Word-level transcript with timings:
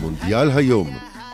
מונדיאל 0.00 0.50
היום, 0.50 0.90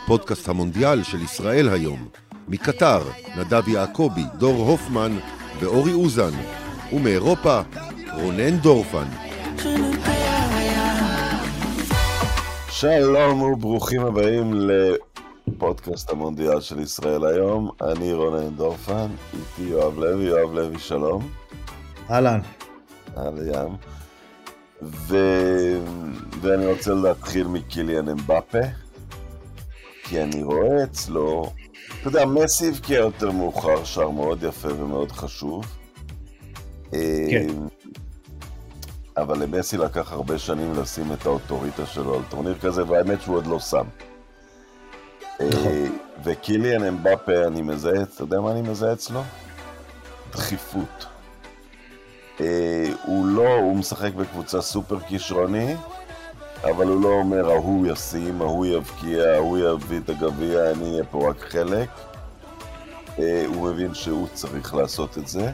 פודקאסט 0.07 0.49
המונדיאל 0.49 1.03
של 1.03 1.21
ישראל 1.21 1.69
היום. 1.69 2.07
מקטר, 2.47 3.01
נדב 3.37 3.67
יעקבי, 3.67 4.23
דור 4.37 4.69
הופמן 4.69 5.17
ואורי 5.59 5.93
אוזן. 5.93 6.31
ומאירופה, 6.93 7.61
רונן 8.13 8.57
דורפן. 8.57 9.05
שלום 12.69 13.41
וברוכים 13.41 14.01
הבאים 14.01 14.53
לפודקאסט 15.47 16.09
המונדיאל 16.09 16.61
של 16.61 16.79
ישראל 16.79 17.25
היום. 17.25 17.69
אני 17.81 18.13
רונן 18.13 18.49
דורפן, 18.49 19.07
איתי 19.33 19.71
יואב 19.71 19.99
לוי, 19.99 20.23
יואב 20.23 20.53
לוי, 20.53 20.79
שלום. 20.79 21.29
אהלן. 22.09 22.39
אהלן. 23.17 23.75
ו... 24.81 25.17
ואני 26.41 26.65
רוצה 26.65 26.93
להתחיל 26.93 27.47
מקיליאן 27.47 28.09
אמבפה, 28.09 28.59
כי 30.03 30.23
אני 30.23 30.43
רואה 30.43 30.83
אצלו, 30.83 31.51
אתה 31.99 32.07
יודע, 32.07 32.25
מסי 32.25 32.69
הבקיע 32.69 32.99
יותר 32.99 33.31
מאוחר, 33.31 33.83
שר 33.83 34.09
מאוד 34.09 34.43
יפה 34.43 34.73
ומאוד 34.73 35.11
חשוב. 35.11 35.65
כן. 36.91 36.97
אה, 36.97 37.47
אבל 39.17 39.43
למסי 39.43 39.77
לקח 39.77 40.11
הרבה 40.11 40.37
שנים 40.37 40.73
לשים 40.73 41.13
את 41.13 41.25
האוטוריטה 41.25 41.85
שלו 41.85 42.15
על 42.15 42.21
טורניר 42.29 42.57
כזה, 42.59 42.85
והאמת 42.87 43.21
שהוא 43.21 43.35
עוד 43.35 43.47
לא 43.47 43.59
שם. 43.59 43.85
נכון. 45.33 45.67
אה, 45.67 45.85
וקיליאן 46.23 46.83
אמבפה, 46.83 47.47
אני 47.47 47.61
מזהה, 47.61 48.01
אתה 48.01 48.23
יודע 48.23 48.41
מה 48.41 48.51
אני 48.51 48.61
מזהה 48.61 48.93
אצלו? 48.93 49.21
דחיפות. 50.31 51.14
אה, 52.41 52.85
הוא 53.05 53.25
לא, 53.25 53.55
הוא 53.55 53.75
משחק 53.75 54.13
בקבוצה 54.13 54.61
סופר 54.61 54.99
כישרוני, 54.99 55.75
אבל 56.63 56.87
הוא 56.87 57.03
לא 57.03 57.09
אומר 57.09 57.51
ההוא 57.51 57.87
ישים, 57.87 58.41
ההוא 58.41 58.65
יבקיע, 58.65 59.23
ההוא 59.23 59.57
יביא 59.57 59.99
את 59.99 60.09
הגביע, 60.09 60.71
אני 60.71 60.91
אהיה 60.91 61.03
פה 61.03 61.29
רק 61.29 61.39
חלק. 61.39 61.89
אה, 63.19 63.45
הוא 63.47 63.69
מבין 63.69 63.93
שהוא 63.93 64.27
צריך 64.33 64.75
לעשות 64.75 65.17
את 65.17 65.27
זה. 65.27 65.51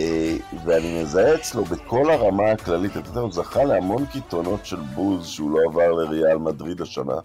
אה, 0.00 0.36
ואני 0.64 1.02
מזהה 1.02 1.34
אצלו 1.34 1.64
בכל 1.64 2.10
הרמה 2.10 2.50
הכללית, 2.50 2.96
אתה 2.96 3.08
יודע, 3.08 3.20
הוא 3.20 3.32
זכה 3.32 3.64
להמון 3.64 4.06
קיתונות 4.06 4.66
של 4.66 4.80
בוז 4.80 5.26
שהוא 5.26 5.50
לא 5.50 5.58
עבר 5.70 5.92
לריאל 5.92 6.38
מדריד 6.38 6.80
השנה. 6.80 7.16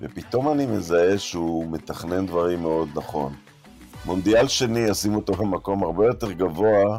ופתאום 0.00 0.52
אני 0.52 0.66
מזהה 0.66 1.18
שהוא 1.18 1.66
מתכנן 1.72 2.26
דברים 2.26 2.62
מאוד 2.62 2.88
נכון. 2.94 3.32
מונדיאל 4.04 4.48
שני, 4.48 4.80
ישים 4.80 5.14
אותו 5.14 5.32
במקום 5.32 5.82
הרבה 5.82 6.06
יותר 6.06 6.32
גבוה 6.32 6.98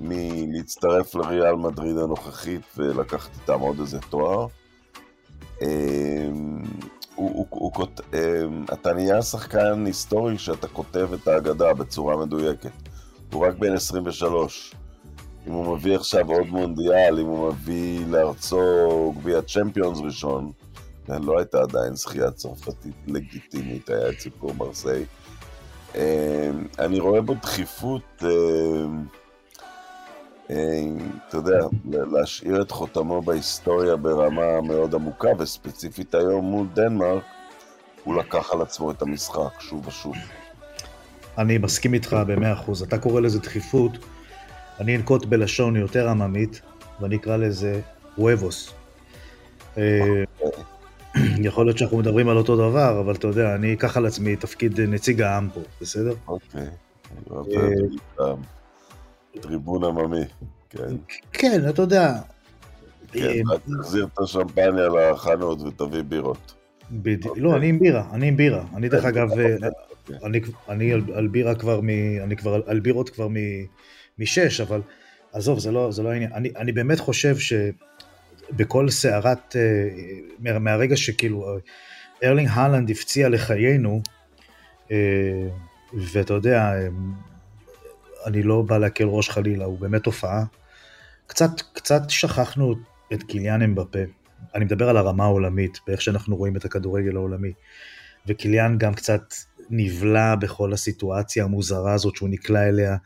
מלהצטרף 0.00 1.14
לריאל 1.14 1.54
מדריד 1.54 1.98
הנוכחית 1.98 2.62
ולקחת 2.76 3.30
איתם 3.40 3.60
עוד 3.60 3.80
איזה 3.80 3.98
תואר. 4.10 4.46
אמ, 5.62 6.62
הוא, 7.14 7.30
הוא, 7.34 7.46
הוא, 7.50 7.72
כות- 7.72 8.00
אמ, 8.14 8.64
אתה 8.72 8.92
נהיה 8.92 9.22
שחקן 9.22 9.86
היסטורי 9.86 10.38
שאתה 10.38 10.68
כותב 10.68 11.08
את 11.14 11.28
ההגדה 11.28 11.74
בצורה 11.74 12.16
מדויקת. 12.16 12.70
הוא 13.32 13.46
רק 13.46 13.54
בן 13.58 13.72
23. 13.74 14.74
אם 15.46 15.52
הוא 15.52 15.76
מביא 15.76 15.96
עכשיו 15.96 16.30
עוד 16.32 16.46
מונדיאל, 16.46 17.18
אם 17.20 17.26
הוא 17.26 17.48
מביא 17.52 18.06
לארצו 18.06 18.58
גביע 19.20 19.42
צ'מפיונס 19.42 19.98
ראשון, 20.00 20.52
כן, 21.06 21.22
לא 21.22 21.38
הייתה 21.38 21.58
עדיין 21.62 21.94
זכייה 21.94 22.30
צרפתית 22.30 22.94
לגיטימית, 23.06 23.90
היה 23.90 24.08
את 24.08 24.20
סיפור 24.20 24.54
מרסיי. 24.54 25.04
אמ, 25.94 26.00
אני 26.78 27.00
רואה 27.00 27.20
בו 27.20 27.34
דחיפות, 27.42 28.22
אתה 30.48 31.36
יודע, 31.36 31.58
להשאיר 31.84 32.62
את 32.62 32.70
חותמו 32.70 33.22
בהיסטוריה 33.22 33.96
ברמה 33.96 34.60
מאוד 34.60 34.94
עמוקה, 34.94 35.28
וספציפית 35.38 36.14
היום 36.14 36.44
מול 36.44 36.66
דנמרק, 36.74 37.22
הוא 38.04 38.14
לקח 38.14 38.52
על 38.52 38.62
עצמו 38.62 38.90
את 38.90 39.02
המשחק 39.02 39.60
שוב 39.60 39.86
ושוב. 39.86 40.14
אני 41.38 41.58
מסכים 41.58 41.94
איתך 41.94 42.16
במאה 42.26 42.52
אחוז. 42.52 42.82
אתה 42.82 42.98
קורא 42.98 43.20
לזה 43.20 43.38
דחיפות, 43.38 43.92
אני 44.80 44.96
אנקוט 44.96 45.24
בלשון 45.24 45.76
יותר 45.76 46.08
עממית, 46.08 46.60
ואני 47.00 47.16
אקרא 47.16 47.36
לזה 47.36 47.80
וובוס. 48.18 48.72
אה, 49.78 50.24
יכול 51.46 51.66
להיות 51.66 51.78
שאנחנו 51.78 51.98
מדברים 51.98 52.28
על 52.28 52.36
אותו 52.36 52.56
דבר, 52.56 53.00
אבל 53.00 53.14
אתה 53.14 53.26
יודע, 53.26 53.54
אני 53.54 53.74
אקח 53.74 53.96
על 53.96 54.06
עצמי 54.06 54.36
תפקיד 54.36 54.80
נציג 54.80 55.22
העם 55.22 55.48
פה, 55.54 55.60
בסדר? 55.80 56.14
אוקיי. 56.28 56.66
הטריבון 59.36 59.84
עממי, 59.84 60.24
כן. 60.70 60.96
כן, 61.32 61.68
אתה 61.68 61.82
יודע. 61.82 62.12
כן, 63.12 63.20
אה, 63.20 63.58
תחזיר 63.78 64.06
את 64.14 64.18
השמפניה 64.18 64.88
לחנות 64.88 65.60
ותביא 65.62 66.02
בירות. 66.02 66.54
בדיוק. 66.90 67.38
לא, 67.38 67.56
אני 67.56 67.68
עם 67.68 67.78
בירה, 67.78 68.04
אני 68.12 68.28
עם 68.28 68.36
בירה. 68.36 68.64
אני 68.76 68.88
דרך 68.88 69.04
אגב, 69.04 69.28
אה, 69.38 69.56
אוקיי. 69.90 70.40
אני, 70.68 70.92
על, 70.92 71.28
בירה 71.28 71.54
כבר 71.54 71.80
מ... 71.80 71.88
אני 72.22 72.36
כבר 72.36 72.60
על, 72.66 72.80
בירות 72.80 73.08
כבר 73.10 73.28
משש, 74.18 74.60
אבל 74.60 74.80
עזוב, 75.32 75.58
זה 75.58 75.72
לא, 75.72 75.90
לא 76.02 76.08
העניין. 76.08 76.32
אני, 76.56 76.72
באמת 76.72 76.98
חושב 77.00 77.36
שבכל 77.38 78.90
סערת, 78.90 79.56
אה, 79.56 79.88
מה- 80.38 80.58
מהרגע 80.58 80.96
שכאילו 80.96 81.56
ארלינג 82.24 82.48
הלנד 82.52 82.90
הפציע 82.90 83.28
לחיינו, 83.28 84.02
ואתה 86.12 86.34
יודע, 86.34 86.72
אני 88.26 88.42
לא 88.42 88.62
בא 88.62 88.78
להקל 88.78 89.04
ראש 89.04 89.30
חלילה, 89.30 89.64
הוא 89.64 89.78
באמת 89.78 90.02
תופעה. 90.02 90.44
קצת, 91.26 91.50
קצת 91.72 92.02
שכחנו 92.08 92.74
את 93.12 93.22
קיליאן 93.22 93.62
אמבפה. 93.62 93.98
אני 94.54 94.64
מדבר 94.64 94.88
על 94.88 94.96
הרמה 94.96 95.24
העולמית, 95.24 95.78
באיך 95.86 96.02
שאנחנו 96.02 96.36
רואים 96.36 96.56
את 96.56 96.64
הכדורגל 96.64 97.16
העולמי. 97.16 97.52
וקיליאן 98.26 98.78
גם 98.78 98.94
קצת 98.94 99.22
נבלע 99.70 100.34
בכל 100.34 100.72
הסיטואציה 100.72 101.44
המוזרה 101.44 101.92
הזאת 101.94 102.16
שהוא 102.16 102.28
נקלע 102.28 102.68
אליה, 102.68 102.96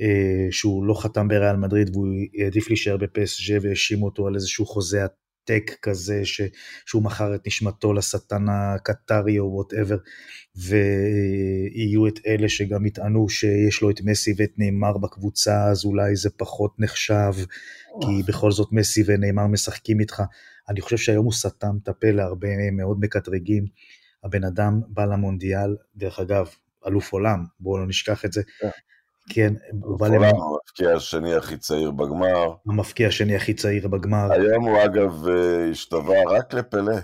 אה, 0.00 0.46
שהוא 0.50 0.84
לא 0.84 1.02
חתם 1.02 1.28
בריאל 1.28 1.56
מדריד 1.56 1.90
והוא 1.92 2.06
העדיף 2.38 2.68
להישאר 2.68 2.96
בפ.ס.ז' 2.96 3.58
והאשימו 3.62 4.04
אותו 4.06 4.26
על 4.26 4.34
איזשהו 4.34 4.66
חוזה 4.66 5.04
עתק 5.46 5.70
כזה 5.82 6.24
ש, 6.24 6.40
שהוא 6.86 7.02
מכר 7.02 7.34
את 7.34 7.46
נשמתו 7.46 7.92
לשטן 7.92 8.46
הקטרי 8.48 9.38
או 9.38 9.52
whatever, 9.52 9.96
ויהיו 10.56 12.06
את 12.06 12.18
אלה 12.26 12.48
שגם 12.48 12.86
יטענו 12.86 13.28
שיש 13.28 13.82
לו 13.82 13.90
את 13.90 14.00
מסי 14.04 14.34
ואת 14.36 14.52
נאמר 14.58 14.98
בקבוצה 14.98 15.64
אז 15.64 15.84
אולי 15.84 16.16
זה 16.16 16.30
פחות 16.30 16.74
נחשב, 16.78 17.32
כי 18.00 18.22
בכל 18.28 18.52
זאת 18.52 18.72
מסי 18.72 19.02
ונאמר 19.06 19.46
משחקים 19.46 20.00
איתך. 20.00 20.22
אני 20.68 20.80
חושב 20.80 20.96
שהיום 20.96 21.24
הוא 21.24 21.32
סתם 21.32 21.76
את 21.82 21.88
הפה 21.88 22.10
להרבה 22.10 22.70
מאוד 22.72 23.00
מקטרגים. 23.00 23.64
הבן 24.24 24.44
אדם 24.44 24.80
בא 24.88 25.04
למונדיאל, 25.04 25.76
דרך 25.96 26.18
אגב, 26.18 26.48
אלוף 26.86 27.12
עולם, 27.12 27.44
בואו 27.60 27.78
לא 27.78 27.86
נשכח 27.86 28.24
את 28.24 28.32
זה. 28.32 28.42
כן. 28.60 28.68
כן, 29.28 29.54
הוא 29.82 29.98
בא 29.98 30.06
למונדיאל, 30.06 30.32
המבקיע 30.34 30.96
השני 30.96 31.34
הכי 31.34 31.56
צעיר 31.56 31.90
בגמר. 31.90 32.54
המבקיע 32.66 33.08
השני 33.08 33.36
הכי 33.36 33.54
צעיר 33.54 33.88
בגמר. 33.88 34.32
היום 34.32 34.68
הוא 34.68 34.84
אגב 34.84 35.28
אה, 35.28 35.70
השתווה 35.70 36.16
רק 36.30 36.54
לפלא, 36.54 36.96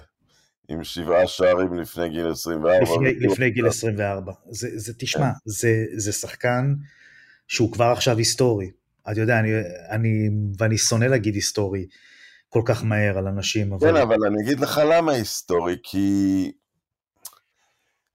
עם 0.69 0.85
שבעה 0.85 1.27
שערים 1.27 1.75
לפני 1.75 2.09
גיל 2.09 2.31
24. 2.31 2.83
לפני, 2.83 3.15
לפני 3.15 3.51
גיל 3.51 3.67
24. 3.67 4.33
זה, 4.51 4.69
זה 4.75 4.93
תשמע, 4.99 5.31
זה, 5.45 5.85
זה 5.97 6.13
שחקן 6.13 6.75
שהוא 7.49 7.73
כבר 7.73 7.85
עכשיו 7.85 8.19
היסטורי. 8.19 8.71
אתה 9.11 9.21
יודע, 9.21 9.39
אני, 9.39 9.51
אני, 9.91 10.29
ואני 10.59 10.79
שונא 10.79 11.05
להגיד 11.05 11.35
היסטורי 11.35 11.87
כל 12.49 12.63
כך 12.65 12.85
מהר 12.85 13.19
על 13.19 13.27
אנשים, 13.27 13.73
אבל... 13.73 13.91
כן, 13.91 13.97
אבל 13.97 14.17
אני 14.27 14.37
אגיד 14.45 14.61
לך 14.61 14.81
למה 14.91 15.13
היסטורי, 15.13 15.77
כי... 15.83 16.53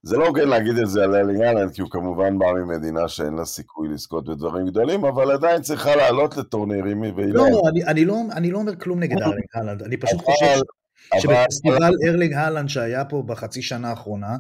זה 0.08 0.18
לא 0.18 0.28
הוגן 0.28 0.48
להגיד 0.48 0.78
את 0.78 0.90
זה 0.90 1.04
על 1.04 1.16
ארלינג 1.16 1.42
הלנד, 1.42 1.72
כי 1.74 1.82
הוא 1.82 1.90
כמובן 1.92 2.40
בא 2.40 2.46
ממדינה 2.54 3.08
שאין 3.08 3.34
לה 3.34 3.46
סיכוי 3.46 3.88
לזכות 3.90 4.26
בדברים 4.30 4.68
גדולים, 4.68 5.06
אבל 5.06 5.32
עדיין 5.32 5.62
צריכה 5.62 5.96
לעלות 5.96 6.38
לטורנירים, 6.38 7.02
והיא 7.02 7.34
לא, 7.34 7.50
לא, 7.52 7.62
אני, 7.70 7.84
אני, 7.84 8.06
לא, 8.06 8.16
אני 8.32 8.52
לא 8.52 8.58
אומר 8.58 8.76
כלום 8.76 9.00
נגד 9.00 9.22
ארלינג 9.22 9.46
הלנד, 9.54 9.84
אני 9.84 9.98
פשוט 9.98 10.20
אבל- 10.20 10.24
חושב 10.34 10.62
אבל- 11.14 11.20
שבפסטיבל 11.22 11.90
ארלינג 12.08 12.34
הלנד 12.34 12.70
שהיה 12.70 13.06
פה 13.06 13.24
בחצי 13.26 13.62
שנה 13.62 13.90
האחרונה, 13.90 14.38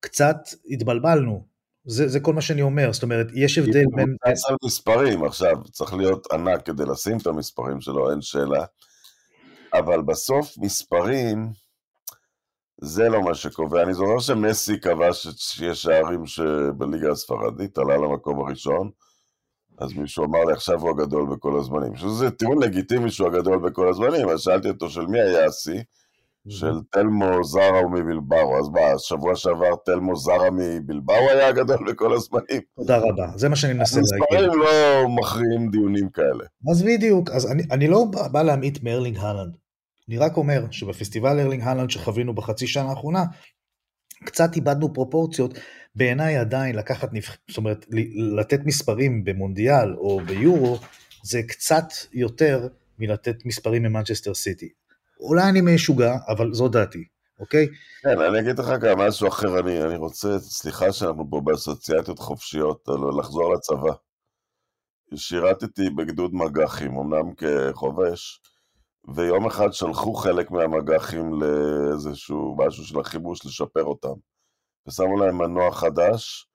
קצת 0.00 0.36
התבלבלנו. 0.70 1.44
זה, 1.84 2.08
זה 2.08 2.20
כל 2.20 2.34
מה 2.34 2.40
שאני 2.40 2.62
אומר, 2.62 2.92
זאת 2.92 3.02
אומרת, 3.02 3.26
יש 3.34 3.58
הבדל 3.58 3.84
הוא 3.84 3.96
בין... 3.96 4.14
מבוסס 4.26 4.48
על 4.48 4.56
מספרים, 4.64 5.24
עכשיו, 5.24 5.56
צריך 5.72 5.94
להיות 5.94 6.26
ענק 6.32 6.66
כדי 6.66 6.84
לשים 6.92 7.16
את 7.16 7.26
המספרים 7.26 7.80
שלו, 7.80 8.10
אין 8.10 8.20
שאלה. 8.20 8.64
אבל 9.74 10.02
בסוף 10.02 10.54
מספרים, 10.58 11.50
זה 12.80 13.08
לא 13.08 13.22
מה 13.22 13.34
שקובע. 13.34 13.82
אני 13.82 13.94
זוכר 13.94 14.18
שמסי 14.18 14.80
כבש 14.80 15.26
שיש 15.36 15.82
שערים 15.82 16.26
שבליגה 16.26 17.10
הספרדית, 17.10 17.78
עלה 17.78 17.96
למקום 17.96 18.40
הראשון, 18.40 18.90
אז 19.78 19.92
מישהו 19.92 20.24
אמר 20.24 20.44
לי, 20.44 20.52
עכשיו 20.52 20.80
הוא 20.80 20.90
הגדול 20.90 21.26
בכל 21.34 21.58
הזמנים. 21.58 21.96
שזה 21.96 22.30
טיעון 22.30 22.62
לגיטימי 22.62 23.10
שהוא 23.10 23.28
הגדול 23.28 23.58
בכל 23.58 23.88
הזמנים, 23.88 24.28
אז 24.28 24.40
שאלתי 24.40 24.68
אותו 24.68 24.90
של 24.90 25.06
מי 25.06 25.20
היה 25.20 25.46
השיא? 25.46 25.80
של 26.48 26.74
תלמו 26.90 27.44
זרה 27.44 27.86
מבלבאו. 27.92 28.58
אז 28.58 28.68
מה, 28.68 28.98
שבוע 28.98 29.36
שעבר 29.36 29.74
תלמו 29.84 30.16
זרה 30.16 30.50
מבלבאו 30.52 31.30
היה 31.30 31.48
הגדול 31.48 31.92
בכל 31.92 32.14
הזמנים? 32.14 32.60
תודה 32.76 32.98
רבה, 32.98 33.26
זה 33.36 33.48
מה 33.48 33.56
שאני 33.56 33.72
מנסה 33.72 34.00
להגיד. 34.00 34.46
מספרים 34.46 34.60
לא 34.60 35.08
מכריעים 35.08 35.70
דיונים 35.70 36.08
כאלה. 36.08 36.44
אז 36.70 36.82
בדיוק, 36.82 37.30
אז 37.30 37.52
אני, 37.52 37.62
אני 37.70 37.88
לא 37.88 38.04
בא, 38.04 38.28
בא 38.28 38.42
להמעיט 38.42 38.82
מארלינג 38.82 39.18
הלנד. 39.18 39.56
אני 40.08 40.18
רק 40.18 40.36
אומר 40.36 40.64
שבפסטיבל 40.70 41.40
ארלינג 41.40 41.62
הלנד 41.62 41.90
שחווינו 41.90 42.34
בחצי 42.34 42.66
שנה 42.66 42.90
האחרונה, 42.90 43.24
קצת 44.24 44.56
איבדנו 44.56 44.94
פרופורציות, 44.94 45.58
בעיניי 45.94 46.36
עדיין 46.36 46.76
לקחת. 46.76 47.08
זאת 47.48 47.56
אומרת, 47.56 47.86
לתת 48.38 48.60
מספרים 48.64 49.24
במונדיאל 49.24 49.94
או 49.96 50.20
ביורו, 50.26 50.78
זה 51.24 51.42
קצת 51.42 51.84
יותר 52.12 52.68
מלתת 52.98 53.36
מספרים 53.44 53.82
ממנצ'סטר 53.82 54.34
סיטי. 54.34 54.68
אולי 55.20 55.42
אני 55.48 55.60
משוגע, 55.60 56.16
אבל 56.28 56.52
זו 56.52 56.68
דעתי, 56.68 57.04
אוקיי? 57.40 57.66
כן, 58.02 58.20
אני 58.20 58.40
אגיד 58.40 58.58
לך 58.58 58.68
גם 58.80 58.98
משהו 58.98 59.28
אחר, 59.28 59.60
אני, 59.60 59.82
אני 59.82 59.96
רוצה, 59.96 60.38
סליחה 60.38 60.92
שאנחנו 60.92 61.30
פה 61.30 61.40
באסוציאציות 61.44 62.18
חופשיות, 62.18 62.88
לחזור 63.18 63.54
לצבא. 63.54 63.92
שירתתי 65.14 65.90
בגדוד 65.90 66.34
מג"חים, 66.34 66.98
אמנם 66.98 67.34
כחובש, 67.34 68.40
ויום 69.14 69.46
אחד 69.46 69.72
שלחו 69.72 70.14
חלק 70.14 70.50
מהמג"חים 70.50 71.32
לאיזשהו 71.42 72.56
משהו 72.58 72.84
של 72.84 73.00
החיבוש 73.00 73.46
לשפר 73.46 73.84
אותם. 73.84 74.14
ושמו 74.88 75.16
להם 75.18 75.38
מנוע 75.38 75.72
חדש, 75.72 76.48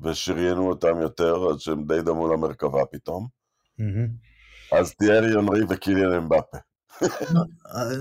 ושריינו 0.00 0.68
אותם 0.68 1.00
יותר, 1.00 1.48
עד 1.50 1.58
שהם 1.58 1.84
די 1.86 2.02
דמו 2.02 2.28
למרכבה 2.32 2.84
פתאום. 2.92 3.28
אז 4.72 4.94
תיארי 4.94 5.34
אנרי 5.34 5.60
וקיליאן 5.68 6.12
אמבפה. 6.12 6.58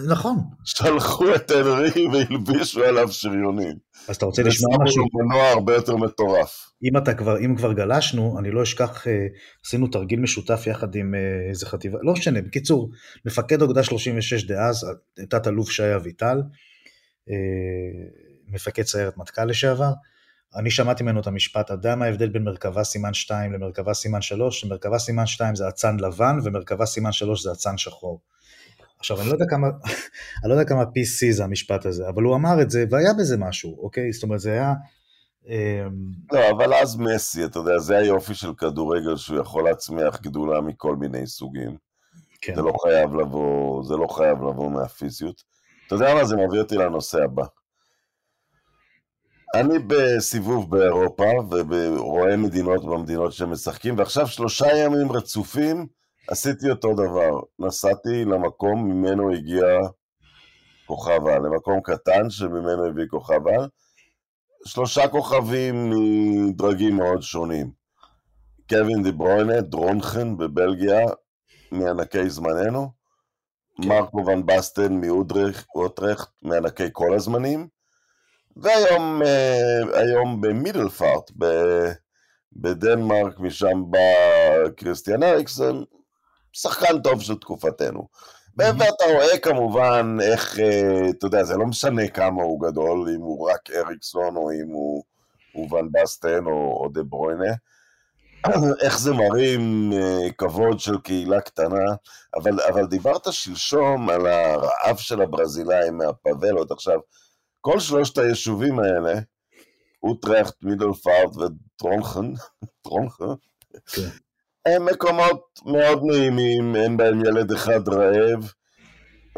נכון. 0.08 0.38
שלחו 0.64 1.36
את 1.36 1.52
אנרי 1.52 2.08
והלבישו 2.14 2.84
עליו 2.84 3.12
שריונים. 3.12 3.76
אז 4.08 4.16
אתה 4.16 4.26
רוצה 4.26 4.44
לשמוע 4.44 4.78
משהו? 4.84 5.04
לו 5.04 5.26
מנוע 5.26 5.50
הרבה 5.50 5.76
יותר 5.76 5.96
מטורף. 5.96 6.70
אם 6.84 6.98
אתה 6.98 7.14
כבר, 7.14 7.40
אם 7.40 7.56
כבר 7.56 7.74
גלשנו, 7.74 8.40
אני 8.40 8.52
לא 8.52 8.64
אשכח, 8.64 9.08
אה, 9.08 9.28
עשינו 9.66 9.88
תרגיל 9.88 10.20
משותף 10.20 10.64
יחד 10.68 10.96
עם 10.96 11.16
אה, 11.16 11.50
איזה 11.50 11.66
חטיבה, 11.66 12.00
לא 12.02 12.14
משנה, 12.14 12.42
בקיצור, 12.42 12.92
מפקד 13.26 13.62
אוגדה 13.62 13.84
36 13.84 14.44
דאז, 14.44 14.86
תת-אלוף 15.30 15.72
שי 15.72 15.96
אביטל, 15.96 16.42
אה, 17.30 17.36
מפקד 18.48 18.84
סיירת 18.84 19.18
מטכ"ל 19.18 19.46
לשעבר, 19.46 19.92
אני 20.56 20.72
שמעתי 20.72 21.04
ממנו 21.04 21.20
את 21.20 21.28
המשפט, 21.28 21.66
אתה 21.66 21.74
יודע 21.74 21.96
מה 21.96 22.06
ההבדל 22.06 22.30
בין 22.30 22.44
מרכבה 22.44 22.84
סימן 22.84 23.14
2 23.14 23.54
למרכבה 23.54 23.94
סימן 23.94 24.22
3? 24.22 24.66
מרכבה 24.66 25.00
סימן 25.00 25.26
2 25.26 25.56
זה 25.56 25.68
אצן 25.70 25.98
לבן 26.00 26.40
ומרכבה 26.44 26.86
סימן 26.86 27.12
3 27.12 27.44
זה 27.44 27.52
אצן 27.52 27.78
שחור. 27.78 28.22
עכשיו, 29.00 29.22
אני 29.22 29.28
לא 29.28 29.34
יודע 29.34 29.46
כמה, 29.50 29.68
אני 30.44 30.50
לא 30.50 30.54
יודע 30.54 30.70
כמה 30.70 30.84
PC 30.84 31.32
זה 31.32 31.44
המשפט 31.44 31.86
הזה, 31.86 32.10
אבל 32.10 32.24
הוא 32.24 32.36
אמר 32.36 32.62
את 32.62 32.70
זה 32.70 32.86
והיה 32.90 33.14
בזה 33.14 33.38
משהו, 33.38 33.78
אוקיי? 33.84 34.12
זאת 34.12 34.24
אומרת, 34.24 34.40
זה 34.40 34.52
היה... 34.52 34.74
אמ, 35.48 36.12
לא, 36.32 36.50
אבל 36.50 36.74
אז 36.74 36.98
מסי, 36.98 37.46
אתה 37.46 37.60
יודע, 37.60 37.80
זה 37.80 37.98
היופי 37.98 38.36
של 38.36 38.54
כדורגל, 38.54 39.18
שהוא 39.18 39.40
יכול 39.40 39.64
להצמיח 39.64 40.22
גדולה 40.22 40.62
מכל 40.62 40.96
מיני 40.96 41.28
סוגים. 41.28 41.78
כן. 42.42 42.56
זה 42.56 42.62
לא 42.62 42.74
חייב 42.84 43.16
לבוא, 43.16 43.84
זה 43.84 43.96
לא 43.96 44.08
חייב 44.08 44.38
לבוא 44.38 44.72
מהפיזיות. 44.72 45.44
אתה 45.88 45.96
יודע 45.96 46.14
מה, 46.14 46.26
זה 46.26 46.36
מביא 46.36 46.60
אותי 46.60 46.76
לנושא 46.76 47.24
הבא. 47.24 47.44
אני 49.56 49.80
בסיבוב 49.88 50.72
באירופה, 50.72 51.24
ורואה 51.50 52.38
מדינות 52.38 52.86
במדינות 52.86 53.34
שמשחקים, 53.34 53.98
ועכשיו 53.98 54.28
שלושה 54.28 54.78
ימים 54.78 55.12
רצופים 55.12 55.88
עשיתי 56.28 56.70
אותו 56.70 56.94
דבר. 56.94 57.40
נסעתי 57.60 58.26
למקום 58.26 58.90
ממנו 58.90 59.34
הגיע 59.34 59.66
כוכב 60.86 61.28
על, 61.28 61.42
למקום 61.46 61.82
קטן 61.82 62.30
שממנו 62.30 62.86
הביא 62.86 63.06
כוכב 63.10 63.48
על. 63.48 63.68
שלושה 64.66 65.08
כוכבים 65.08 65.90
מדרגים 65.90 66.96
מאוד 66.96 67.22
שונים. 67.22 67.72
קווין 68.70 69.04
דה 69.04 69.12
ברוינה, 69.12 69.62
דרונחן 69.62 70.38
בבלגיה, 70.38 71.06
מענקי 71.72 72.30
זמננו. 72.30 72.90
כן. 73.82 73.88
מרקו 73.88 74.26
ון 74.26 74.46
בסטן 74.46 75.02
מאוטרכט, 75.02 76.30
מענקי 76.42 76.90
כל 76.92 77.14
הזמנים. 77.14 77.68
והיום 78.58 79.22
אה, 79.26 80.00
היום 80.00 80.42
במידלפארט, 80.42 81.32
בדנמרק, 82.54 83.40
משם 83.40 83.92
בא 83.92 84.00
קריסטיאן 84.76 85.24
אריקסון, 85.24 85.84
שחקן 86.62 87.02
טוב 87.02 87.22
של 87.22 87.36
תקופתנו. 87.36 88.08
ואתה 88.58 89.06
רואה 89.14 89.38
כמובן 89.38 90.18
איך, 90.22 90.60
אה, 90.60 91.10
אתה 91.10 91.26
יודע, 91.26 91.44
זה 91.44 91.58
לא 91.58 91.66
משנה 91.66 92.08
כמה 92.08 92.44
הוא 92.44 92.62
גדול, 92.62 93.10
אם 93.16 93.22
הוא 93.22 93.52
רק 93.52 93.70
אריקסון 93.72 94.36
או 94.36 94.52
אם 94.52 94.68
הוא, 94.68 95.04
הוא 95.54 95.74
ון 95.74 95.90
בסטן 95.92 96.46
או, 96.46 96.52
או 96.52 96.90
דה 96.94 97.04
ברוינה. 97.04 97.54
איך 98.84 99.00
זה 99.00 99.14
מרים 99.14 99.94
אה, 99.94 100.32
כבוד 100.38 100.80
של 100.80 100.98
קהילה 100.98 101.42
קטנה, 101.42 101.96
אבל, 102.36 102.62
אבל 102.70 102.86
דיברת 102.86 103.34
שלשום 103.34 104.10
על 104.10 104.28
הרעב 104.28 104.98
של 104.98 105.22
הברזילאים 105.22 105.98
מהפאבלות. 105.98 106.72
עכשיו, 106.72 107.00
כל 107.62 107.80
שלושת 107.80 108.18
היישובים 108.18 108.80
האלה, 108.80 109.20
אוטרכט, 110.04 110.56
מידלפארט 110.64 111.36
וטרונכן, 111.36 112.34
טרונכן, 112.84 113.26
כן. 113.96 114.27
הם 114.68 114.86
מקומות 114.86 115.60
מאוד 115.66 116.02
נעימים, 116.04 116.76
אין 116.76 116.98
בהם 116.98 117.26
ילד 117.26 117.52
אחד 117.52 117.90
רעב, 117.90 118.52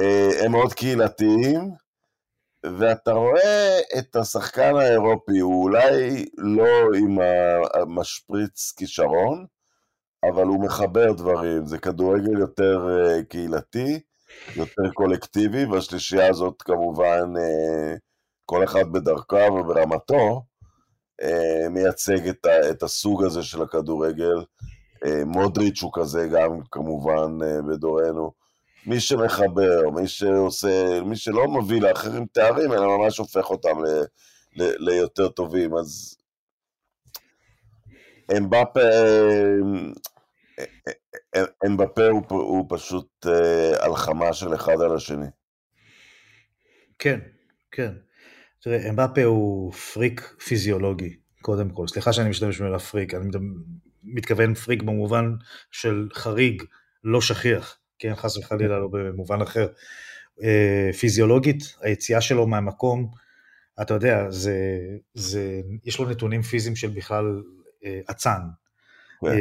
אה, 0.01 0.45
הם 0.45 0.51
מאוד 0.51 0.73
קהילתיים, 0.73 1.71
ואתה 2.79 3.11
רואה 3.11 3.79
את 3.99 4.15
השחקן 4.15 4.75
האירופי, 4.75 5.39
הוא 5.39 5.63
אולי 5.63 6.25
לא 6.37 6.95
עם 6.99 7.17
המשפריץ 7.73 8.73
כישרון, 8.77 9.45
אבל 10.29 10.43
הוא 10.43 10.63
מחבר 10.65 11.11
דברים, 11.11 11.65
זה 11.65 11.77
כדורגל 11.77 12.39
יותר 12.39 12.87
אה, 12.89 13.23
קהילתי, 13.23 13.99
יותר 14.55 14.91
קולקטיבי, 14.93 15.65
והשלישייה 15.65 16.29
הזאת 16.29 16.61
כמובן, 16.61 17.33
אה, 17.37 17.95
כל 18.45 18.63
אחד 18.63 18.91
בדרכה 18.91 19.51
וברמתו, 19.51 20.43
מייצג 21.69 22.27
את 22.71 22.83
הסוג 22.83 23.23
הזה 23.23 23.43
של 23.43 23.61
הכדורגל. 23.61 24.43
אה, 25.05 25.25
מודריץ' 25.25 25.81
הוא 25.81 25.91
כזה 25.93 26.27
גם 26.33 26.59
כמובן 26.71 27.37
אה, 27.43 27.61
בדורנו. 27.61 28.31
מי 28.85 28.99
שמחבר, 28.99 29.89
מי 29.95 30.07
שעושה, 30.07 31.01
מי 31.01 31.15
שלא 31.15 31.47
מביא 31.47 31.81
לאחרים 31.81 32.25
תארים, 32.31 32.73
אלא 32.73 32.97
ממש 32.97 33.17
הופך 33.17 33.49
אותם 33.49 33.83
ל, 33.83 33.87
ל, 34.55 34.89
ליותר 34.89 35.27
טובים. 35.27 35.77
אז 35.77 36.17
אמבפה, 38.37 38.79
אה, 41.35 41.43
אמבפה 41.65 42.07
הוא, 42.07 42.23
הוא 42.29 42.65
פשוט 42.69 43.25
הלחמה 43.79 44.33
של 44.33 44.55
אחד 44.55 44.81
על 44.81 44.95
השני. 44.95 45.27
כן, 46.99 47.19
כן. 47.71 47.93
תראה, 48.61 48.89
אמבפה 48.89 49.23
הוא 49.23 49.73
פריק 49.73 50.21
פיזיולוגי, 50.47 51.15
קודם 51.41 51.69
כל. 51.69 51.87
סליחה 51.87 52.13
שאני 52.13 52.29
משתמש 52.29 52.61
במילה 52.61 52.79
פריק, 52.79 53.13
אני 53.13 53.29
מתכוון 54.03 54.53
פריק 54.53 54.83
במובן 54.83 55.33
של 55.71 56.07
חריג, 56.13 56.63
לא 57.03 57.21
שכיח, 57.21 57.77
כן, 57.99 58.15
חס 58.15 58.37
וחלילה 58.37 58.79
לא 58.79 58.87
במובן 58.91 59.41
אחר. 59.41 59.67
אה, 60.43 60.89
פיזיולוגית, 60.99 61.75
היציאה 61.81 62.21
שלו 62.21 62.47
מהמקום, 62.47 63.11
אתה 63.81 63.93
יודע, 63.93 64.29
זה, 64.29 64.57
זה, 65.13 65.61
יש 65.85 65.99
לו 65.99 66.09
נתונים 66.09 66.41
פיזיים 66.41 66.75
של 66.75 66.89
בכלל 66.89 67.41
אה, 67.85 67.99
אצן. 68.11 68.39
כן. 69.21 69.27
אה, 69.27 69.37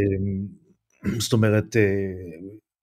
זאת 1.18 1.32
אומרת, 1.32 1.76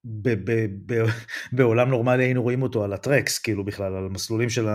ב, 0.05 0.29
ב, 0.51 0.65
ב, 0.85 1.05
בעולם 1.51 1.89
נורמלי 1.89 2.23
היינו 2.23 2.43
רואים 2.43 2.61
אותו 2.61 2.83
על 2.83 2.93
הטרקס, 2.93 3.39
כאילו 3.39 3.65
בכלל, 3.65 3.95
על 3.95 4.05
המסלולים 4.05 4.49
של 4.49 4.67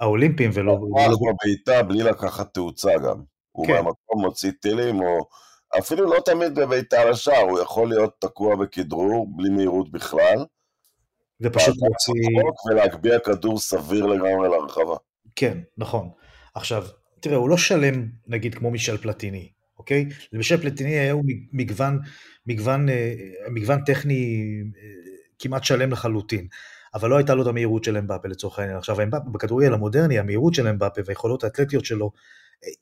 האולימפיים, 0.00 0.50
ולא... 0.54 0.72
הוא 0.72 1.00
לא... 1.00 1.16
בבעיטה 1.32 1.82
בלי 1.82 2.02
לקחת 2.02 2.54
תאוצה 2.54 2.90
גם. 3.06 3.22
הוא 3.52 3.66
כן. 3.66 3.72
מהמקום 3.72 4.22
מוציא 4.22 4.50
טילים, 4.60 5.00
או 5.00 5.28
אפילו 5.78 6.04
לא 6.14 6.20
תמיד 6.24 6.54
בביתה 6.54 7.04
לשער, 7.04 7.42
הוא 7.42 7.60
יכול 7.60 7.88
להיות 7.88 8.14
תקוע 8.18 8.56
בכדרור, 8.56 9.36
בלי 9.36 9.50
מהירות 9.50 9.92
בכלל. 9.92 10.44
ופשוט 11.40 11.76
להוציא... 11.82 12.40
ולהגביה 12.70 13.18
כדור 13.18 13.58
סביר 13.58 14.06
לגמרי 14.06 14.48
להרחבה. 14.48 14.96
כן, 15.36 15.58
נכון. 15.78 16.10
עכשיו, 16.54 16.86
תראה, 17.20 17.36
הוא 17.36 17.48
לא 17.48 17.56
שלם, 17.56 18.06
נגיד, 18.26 18.54
כמו 18.54 18.70
מישל 18.70 18.96
פלטיני, 18.96 19.48
אוקיי? 19.78 20.08
למישל 20.32 20.56
פלטיני 20.56 20.90
היה 20.90 21.12
הוא 21.12 21.24
מגוון, 21.52 21.98
מגוון, 22.46 22.88
אה, 22.88 23.14
מגוון 23.50 23.84
טכני 23.84 24.44
אה, 24.76 25.12
כמעט 25.38 25.64
שלם 25.64 25.92
לחלוטין. 25.92 26.46
אבל 26.94 27.10
לא 27.10 27.16
הייתה 27.16 27.34
לו 27.34 27.42
את 27.42 27.46
המהירות 27.46 27.84
של 27.84 27.96
אמבפה 27.96 28.28
לצורך 28.28 28.58
העניין. 28.58 28.78
עכשיו, 28.78 28.96
בכדורגל 29.32 29.74
המודרני, 29.74 30.18
המהירות 30.18 30.54
של 30.54 30.68
אמבפה 30.68 31.00
והיכולות 31.06 31.44
האתלטיות 31.44 31.84
שלו 31.84 32.10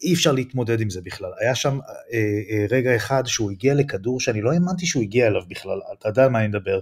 אי 0.03 0.15
אפשר 0.15 0.33
להתמודד 0.33 0.81
עם 0.81 0.91
זה 0.91 1.01
בכלל. 1.01 1.31
היה 1.41 1.55
שם 1.55 1.79
אה, 2.13 2.19
אה, 2.51 2.67
רגע 2.71 2.97
אחד 2.97 3.23
שהוא 3.27 3.51
הגיע 3.51 3.75
לכדור 3.75 4.21
שאני 4.21 4.41
לא 4.41 4.53
האמנתי 4.53 4.87
שהוא 4.87 5.03
הגיע 5.03 5.27
אליו 5.27 5.43
בכלל, 5.49 5.79
אתה 5.93 6.09
יודע 6.09 6.25
על 6.25 6.31
מה 6.31 6.39
אני 6.39 6.49
מדבר. 6.49 6.81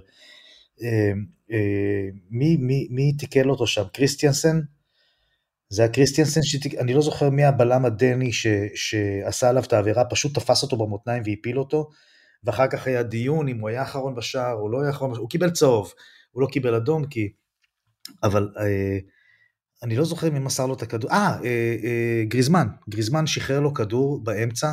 אה, 0.83 1.11
אה, 1.51 2.09
מי, 2.29 2.57
מי, 2.57 2.87
מי 2.91 3.13
תיקל 3.13 3.49
אותו 3.49 3.67
שם? 3.67 3.83
קריסטיאנסן? 3.93 4.59
זה 5.69 5.81
היה 5.81 5.91
קריסטיאנסן, 5.91 6.43
שתיק... 6.43 6.75
אני 6.75 6.93
לא 6.93 7.01
זוכר 7.01 7.29
מי 7.29 7.45
הבלם 7.45 7.85
הדני 7.85 8.33
ש, 8.33 8.47
שעשה 8.75 9.49
עליו 9.49 9.63
את 9.63 9.73
העבירה, 9.73 10.05
פשוט 10.05 10.35
תפס 10.35 10.63
אותו 10.63 10.77
במותניים 10.77 11.23
והפיל 11.25 11.59
אותו, 11.59 11.89
ואחר 12.43 12.67
כך 12.67 12.87
היה 12.87 13.03
דיון 13.03 13.47
אם 13.47 13.59
הוא 13.59 13.69
היה 13.69 13.81
אחרון 13.81 14.15
בשער 14.15 14.55
או 14.55 14.69
לא 14.69 14.81
היה 14.81 14.89
אחרון 14.89 15.11
בשער, 15.11 15.21
הוא 15.21 15.29
קיבל 15.29 15.49
צהוב, 15.49 15.93
הוא 16.31 16.41
לא 16.41 16.47
קיבל 16.47 16.75
אדום 16.75 17.05
כי 17.05 17.29
אבל 18.23 18.49
אה, 18.57 18.97
אני 19.83 19.95
לא 19.95 20.05
זוכר 20.05 20.31
מי 20.31 20.39
מסר 20.39 20.65
לו 20.65 20.73
את 20.73 20.81
הכדור, 20.81 21.11
אה, 21.11 21.17
אה, 21.17 21.75
אה, 21.83 22.23
גריזמן, 22.27 22.67
גריזמן 22.89 23.27
שחרר 23.27 23.59
לו 23.59 23.73
כדור 23.73 24.23
באמצע, 24.23 24.71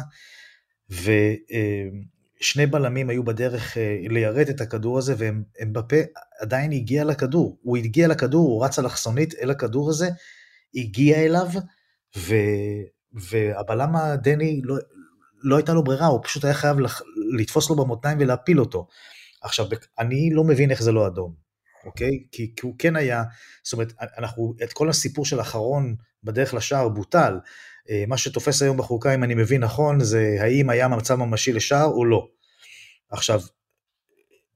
ושני 0.91 2.67
בלמים 2.71 3.11
היו 3.11 3.25
בדרך 3.25 3.79
אה, 3.79 3.99
ליירט 4.09 4.51
את 4.51 4.61
הכדור 4.61 4.99
הזה, 4.99 5.15
והם 5.19 5.73
בפה 5.73 5.97
עדיין 6.41 6.73
הגיע 6.73 7.05
לכדור, 7.05 7.59
הוא 7.63 7.77
הגיע 7.77 8.09
לכדור, 8.09 8.49
הוא 8.49 8.65
רץ 8.65 8.79
אלכסונית 8.79 9.35
אל 9.35 9.51
הכדור 9.51 9.91
הזה, 9.91 10.09
הגיע 10.75 11.25
אליו, 11.25 11.49
ו, 12.17 12.35
והבלם 13.13 13.97
הדני 13.97 14.61
לא, 14.65 14.77
לא 15.43 15.57
הייתה 15.57 15.75
לו 15.75 15.85
ברירה, 15.85 16.07
הוא 16.07 16.21
פשוט 16.25 16.45
היה 16.45 16.55
חייב 16.55 16.77
לתפוס 17.39 17.71
לו 17.71 17.77
במותניים 17.77 18.19
ולהפיל 18.21 18.61
אותו. 18.61 18.89
עכשיו, 19.43 19.67
אני 19.99 20.31
לא 20.33 20.45
מבין 20.45 20.71
איך 20.71 20.83
זה 20.83 20.93
לא 20.93 21.07
אדום, 21.07 21.46
אוקיי? 21.87 22.11
כי, 22.33 22.53
כי 22.57 22.67
הוא 22.67 22.75
כן 22.79 22.97
היה, 22.97 23.23
זאת 23.65 23.73
אומרת, 23.73 23.93
אנחנו, 24.19 24.55
את 24.63 24.73
כל 24.73 24.89
הסיפור 24.89 25.25
של 25.25 25.39
האחרון 25.39 25.95
בדרך 26.25 26.55
לשער 26.55 26.89
בוטל. 26.89 27.39
אה, 27.91 28.05
מה 28.09 28.19
שתופס 28.19 28.63
היום 28.63 28.77
בחוקה, 28.77 29.15
אם 29.15 29.25
אני 29.25 29.35
מבין 29.35 29.65
נכון, 29.65 30.01
זה 30.01 30.37
האם 30.41 30.71
היה 30.71 30.89
מצב 30.89 31.15
ממשי 31.15 31.53
לשער 31.53 31.87
או 31.87 32.05
לא. 32.05 32.29
עכשיו, 33.11 33.41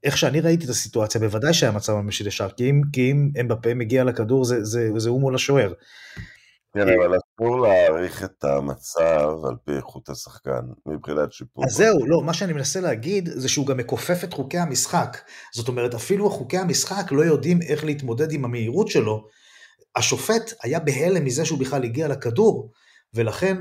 איך 0.05 0.19
שאני 0.19 0.41
ראיתי 0.41 0.65
את 0.65 0.71
הסיטואציה, 0.71 1.21
בוודאי 1.21 1.55
שהיה 1.55 1.73
מצב 1.73 1.93
ממשי 1.95 2.25
לשער, 2.25 2.51
כי 2.51 2.71
אם, 2.71 2.83
כי 2.93 3.11
אם 3.11 3.31
אמבפה 3.41 3.75
מגיע 3.75 4.05
לכדור, 4.05 4.45
זה, 4.45 4.65
זה, 4.65 4.91
זה 4.97 5.09
הוא 5.09 5.21
מול 5.21 5.35
השוער. 5.35 5.73
כן, 6.75 6.81
אבל 6.81 7.17
אסור 7.41 7.61
להעריך 7.61 8.25
את 8.25 8.45
המצב 8.45 9.31
על 9.49 9.55
פי 9.65 9.73
איכות 9.73 10.09
השחקן, 10.09 10.61
מבחינת 10.87 11.33
שיפור. 11.33 11.65
אז 11.65 11.73
זהו, 11.73 12.07
לא, 12.07 12.23
מה 12.23 12.35
שאני 12.35 12.53
מנסה 12.53 12.81
להגיד 12.81 13.29
זה 13.29 13.49
שהוא 13.49 13.67
גם 13.67 13.77
מכופף 13.77 14.25
את 14.25 14.33
חוקי 14.33 14.59
המשחק. 14.59 15.19
זאת 15.55 15.69
אומרת, 15.69 15.95
אפילו 15.95 16.31
חוקי 16.31 16.59
המשחק 16.59 17.13
לא 17.13 17.23
יודעים 17.23 17.63
איך 17.63 17.85
להתמודד 17.85 18.33
עם 18.33 18.45
המהירות 18.45 18.89
שלו. 18.89 19.27
השופט 19.97 20.53
היה 20.63 20.81
בהלם 20.81 21.25
מזה 21.25 21.45
שהוא 21.45 21.59
בכלל 21.59 21.85
הגיע 21.85 22.09
לכדור, 22.09 22.71
ולכן 23.15 23.57
אה, 23.57 23.61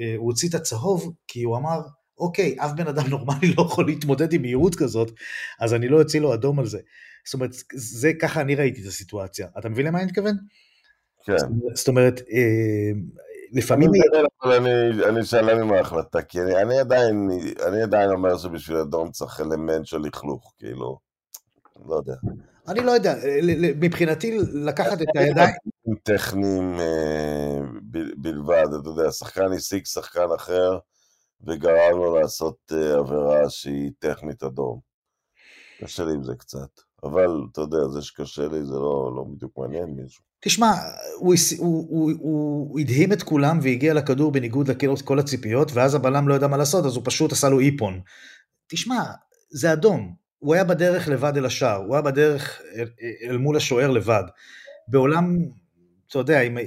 אה, 0.00 0.14
הוא 0.16 0.26
הוציא 0.26 0.48
את 0.48 0.54
הצהוב, 0.54 1.12
כי 1.28 1.42
הוא 1.42 1.56
אמר, 1.56 1.80
אוקיי, 2.18 2.56
אף 2.58 2.70
בן 2.76 2.86
אדם 2.86 3.06
נורמלי 3.06 3.54
לא 3.56 3.62
יכול 3.62 3.86
להתמודד 3.86 4.32
עם 4.32 4.42
מהירות 4.42 4.74
כזאת, 4.74 5.10
אז 5.60 5.74
אני 5.74 5.88
לא 5.88 6.00
אוציא 6.00 6.20
לו 6.20 6.34
אדום 6.34 6.58
על 6.58 6.66
זה. 6.66 6.78
זאת 7.26 7.34
אומרת, 7.34 7.50
זה 7.74 8.12
ככה 8.20 8.40
אני 8.40 8.54
ראיתי 8.54 8.82
את 8.82 8.86
הסיטואציה. 8.86 9.48
אתה 9.58 9.68
מבין 9.68 9.86
למה 9.86 9.98
אני 9.98 10.06
מתכוון? 10.06 10.36
כן. 11.24 11.36
זאת 11.74 11.88
אומרת, 11.88 12.20
אה, 12.20 12.90
לפעמים... 13.52 13.90
אני 15.08 15.24
שלם 15.24 15.58
עם 15.62 15.72
ההחלטה, 15.72 16.22
כי 16.22 16.38
אני 16.42 16.78
עדיין, 16.78 17.28
אני 17.66 17.82
עדיין 17.82 18.10
אומר 18.10 18.38
שבשביל 18.38 18.76
אדום 18.76 19.10
צריך 19.10 19.40
אלמנט 19.40 19.86
של 19.86 19.98
לכלוך, 19.98 20.54
כאילו, 20.58 20.98
לא 21.86 21.94
יודע. 21.94 22.14
אני 22.68 22.80
לא 22.80 22.90
יודע, 22.90 23.14
מבחינתי 23.80 24.38
לקחת 24.52 25.02
את 25.02 25.06
הידיים... 25.14 25.54
טכניים 26.02 26.74
אה, 26.80 27.60
בלבד, 28.16 28.66
אתה 28.80 28.88
יודע, 28.88 29.10
שחקן 29.10 29.52
השיג 29.52 29.86
שחקן 29.86 30.26
אחר 30.36 30.78
וגרם 31.46 31.98
לו 31.98 32.20
לעשות 32.20 32.56
אה, 32.72 32.98
עבירה 32.98 33.50
שהיא 33.50 33.90
טכנית 33.98 34.42
אדום. 34.42 34.80
קשה 35.80 36.04
לי 36.04 36.12
עם 36.12 36.22
זה 36.22 36.34
קצת. 36.34 36.68
אבל 37.02 37.46
אתה 37.52 37.60
יודע, 37.60 37.88
זה 37.88 38.02
שקשה 38.02 38.48
לי 38.48 38.64
זה 38.64 38.74
לא, 38.74 39.12
לא 39.16 39.24
בדיוק 39.28 39.58
מעניין 39.58 39.90
מישהו. 39.90 40.27
תשמע, 40.40 40.72
הוא, 41.16 41.34
הוא, 41.58 41.86
הוא, 41.90 42.12
הוא 42.18 42.80
הדהים 42.80 43.12
את 43.12 43.22
כולם 43.22 43.58
והגיע 43.62 43.94
לכדור 43.94 44.32
בניגוד 44.32 44.70
לכל 44.70 45.18
הציפיות, 45.18 45.72
ואז 45.72 45.94
הבלם 45.94 46.28
לא 46.28 46.34
ידע 46.34 46.46
מה 46.46 46.56
לעשות, 46.56 46.84
אז 46.84 46.96
הוא 46.96 47.02
פשוט 47.04 47.32
עשה 47.32 47.48
לו 47.48 47.60
איפון. 47.60 48.00
תשמע, 48.68 49.02
זה 49.50 49.72
אדום. 49.72 50.14
הוא 50.38 50.54
היה 50.54 50.64
בדרך 50.64 51.08
לבד 51.08 51.32
אל 51.36 51.46
השער, 51.46 51.76
הוא 51.76 51.94
היה 51.94 52.02
בדרך 52.02 52.60
אל, 52.76 52.88
אל 53.22 53.36
מול 53.36 53.56
השוער 53.56 53.90
לבד. 53.90 54.22
בעולם, 54.88 55.36
אתה 56.08 56.18
יודע, 56.18 56.40
עם, 56.40 56.58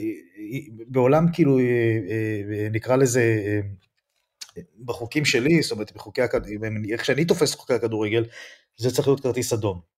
בעולם 0.87 1.25
כאילו, 1.33 1.59
אה, 1.59 1.63
אה, 1.63 2.67
נקרא 2.71 2.95
לזה, 2.95 3.21
אה, 3.21 3.59
בחוקים 4.85 5.25
שלי, 5.25 5.61
זאת 5.61 5.71
אומרת, 5.71 5.91
בחוקי, 5.95 6.21
איך 6.91 7.05
שאני 7.05 7.25
תופס 7.25 7.55
חוקי 7.55 7.73
הכדורגל, 7.73 8.25
זה 8.77 8.91
צריך 8.91 9.07
להיות 9.07 9.19
כרטיס 9.19 9.53
אדום. 9.53 9.90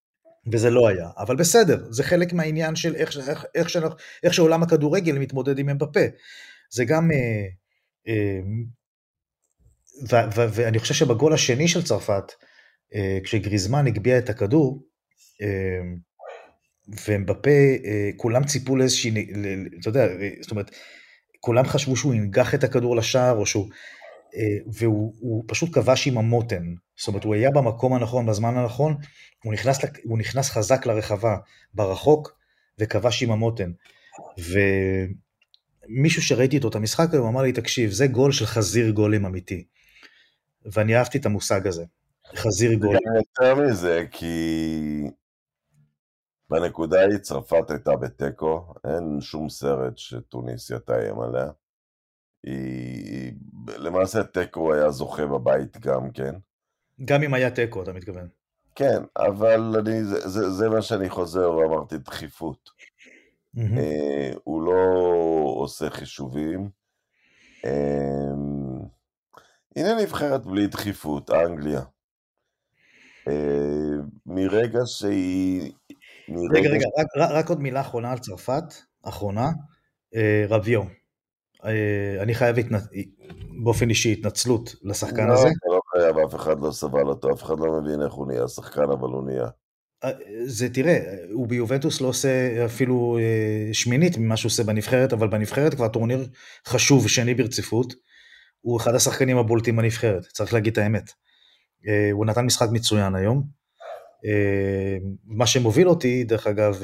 וזה 0.51 0.69
לא 0.69 0.87
היה, 0.87 1.09
אבל 1.17 1.35
בסדר, 1.35 1.85
זה 1.89 2.03
חלק 2.03 2.33
מהעניין 2.33 2.75
של 2.75 2.95
איך, 2.95 3.17
איך, 3.27 3.45
איך, 3.55 3.69
שאנחנו, 3.69 3.95
איך 4.23 4.33
שעולם 4.33 4.63
הכדורגל 4.63 5.17
מתמודד 5.19 5.59
עם 5.59 5.69
אמבפה. 5.69 6.05
זה 6.71 6.85
גם, 6.85 7.11
אה, 7.11 7.47
אה, 8.07 8.39
ו, 10.11 10.15
ו, 10.35 10.53
ואני 10.53 10.79
חושב 10.79 10.93
שבגול 10.93 11.33
השני 11.33 11.67
של 11.67 11.83
צרפת, 11.83 12.31
אה, 12.95 13.17
כשגריזמן 13.23 13.87
הגביה 13.87 14.17
את 14.17 14.29
הכדור, 14.29 14.83
אה, 15.41 15.81
ואמבפה, 17.07 17.49
אה, 17.85 18.09
כולם 18.17 18.43
ציפו 18.43 18.75
לאיזושהי, 18.75 19.25
אתה 19.79 19.89
יודע, 19.89 20.07
זאת 20.41 20.51
אומרת, 20.51 20.71
כולם 21.39 21.65
חשבו 21.65 21.95
שהוא 21.95 22.13
ינגח 22.13 22.55
את 22.55 22.63
הכדור 22.63 22.95
לשער, 22.95 23.37
או 23.37 23.45
שהוא... 23.45 23.69
אה, 24.35 24.57
והוא 24.73 25.43
פשוט 25.47 25.69
כבש 25.73 26.07
עם 26.07 26.17
המותן, 26.17 26.63
זאת 26.95 27.07
אומרת 27.07 27.23
הוא 27.23 27.35
היה 27.35 27.51
במקום 27.51 27.93
הנכון 27.93 28.25
בזמן 28.25 28.57
הנכון, 28.57 28.95
הוא 29.43 29.53
נכנס, 29.53 29.79
הוא 30.03 30.17
נכנס 30.17 30.49
חזק 30.49 30.85
לרחבה 30.85 31.37
ברחוק 31.73 32.37
וכבש 32.79 33.23
עם 33.23 33.31
המותן. 33.31 33.71
ומישהו 35.89 36.21
שראיתי 36.21 36.55
איתו 36.55 36.67
את 36.67 36.75
המשחק 36.75 37.07
היום 37.13 37.27
אמר 37.27 37.41
לי 37.41 37.51
תקשיב 37.51 37.91
זה 37.91 38.07
גול 38.07 38.31
של 38.31 38.45
חזיר 38.45 38.91
גולים 38.91 39.25
אמיתי. 39.25 39.63
ואני 40.65 40.97
אהבתי 40.97 41.17
את 41.17 41.25
המושג 41.25 41.67
הזה, 41.67 41.85
חזיר 42.35 42.73
גולים. 42.73 43.01
יותר 43.15 43.55
מזה 43.55 44.05
כי 44.11 45.03
בנקודה 46.49 47.01
ההיא 47.01 47.17
צרפת 47.17 47.69
הייתה 47.69 47.95
בתיקו, 47.95 48.73
אין 48.87 49.21
שום 49.21 49.49
סרט 49.49 49.97
שטוניסיה 49.97 50.79
תאיים 50.79 51.19
עליה. 51.19 51.47
היא... 52.43 53.33
למעשה 53.77 54.23
תיקו 54.23 54.73
היה 54.73 54.89
זוכה 54.89 55.25
בבית 55.25 55.77
גם 55.77 56.11
כן. 56.11 56.35
גם 57.05 57.23
אם 57.23 57.33
היה 57.33 57.51
תיקו, 57.51 57.83
אתה 57.83 57.93
מתכוון. 57.93 58.27
כן, 58.75 59.03
אבל 59.17 59.75
אני, 59.79 60.03
זה, 60.03 60.29
זה, 60.29 60.49
זה 60.49 60.69
מה 60.69 60.81
שאני 60.81 61.09
חוזר 61.09 61.51
ואמרתי, 61.51 61.97
דחיפות. 61.97 62.69
Mm-hmm. 63.57 63.77
אה, 63.77 64.31
הוא 64.43 64.63
לא 64.65 64.81
עושה 65.55 65.89
חישובים. 65.89 66.69
אה, 67.65 68.33
הנה 69.75 70.01
נבחרת 70.01 70.45
בלי 70.45 70.67
דחיפות, 70.67 71.29
אנגליה. 71.29 71.81
אה, 73.27 73.95
מרגע 74.25 74.79
שהיא... 74.85 75.71
מרגע 76.29 76.59
רגע, 76.59 76.69
רגע, 76.69 76.85
רק, 76.97 77.31
רק 77.31 77.49
עוד 77.49 77.61
מילה 77.61 77.81
אחרונה 77.81 78.11
על 78.11 78.17
צרפת, 78.17 78.63
אחרונה, 79.03 79.49
אה, 80.15 80.45
רביו. 80.49 81.02
אה, 81.65 82.21
אני 82.21 82.35
חייב 82.35 82.59
התנ... 82.59 82.75
באופן 83.63 83.89
אישי 83.89 84.11
התנצלות 84.11 84.75
לשחקן 84.83 85.27
לא, 85.27 85.33
הזה. 85.33 85.47
לא, 85.47 85.75
לא 85.75 85.81
חייב, 85.91 86.17
אף 86.17 86.35
אחד 86.35 86.59
לא 86.59 86.71
סבל 86.71 87.07
אותו, 87.07 87.33
אף 87.33 87.43
אחד 87.43 87.59
לא 87.59 87.81
מבין 87.81 88.01
איך 88.01 88.13
הוא 88.13 88.27
נהיה 88.27 88.47
שחקן, 88.47 88.83
אבל 88.83 89.09
הוא 89.09 89.23
נהיה. 89.25 89.47
אה, 90.03 90.11
זה 90.45 90.69
תראה, 90.69 90.99
הוא 91.31 91.47
ביובנטוס 91.47 92.01
לא 92.01 92.07
עושה 92.07 92.65
אפילו 92.65 93.17
אה, 93.19 93.73
שמינית 93.73 94.17
ממה 94.17 94.37
שהוא 94.37 94.49
עושה 94.49 94.63
בנבחרת, 94.63 95.13
אבל 95.13 95.27
בנבחרת 95.27 95.73
כבר 95.73 95.87
טורניר 95.87 96.27
חשוב 96.67 97.07
שני 97.07 97.33
ברציפות. 97.33 97.93
הוא 98.61 98.79
אחד 98.79 98.95
השחקנים 98.95 99.37
הבולטים 99.37 99.75
בנבחרת, 99.75 100.23
צריך 100.23 100.53
להגיד 100.53 100.71
את 100.71 100.77
האמת. 100.77 101.11
הוא 102.11 102.25
נתן 102.25 102.45
משחק 102.45 102.67
מצוין 102.71 103.15
היום. 103.15 103.43
מה 105.25 105.47
שמוביל 105.47 105.89
אותי, 105.89 106.23
דרך 106.23 106.47
אגב, 106.47 106.83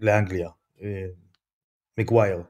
לאנגליה, 0.00 0.48
מגווייר. 1.98 2.42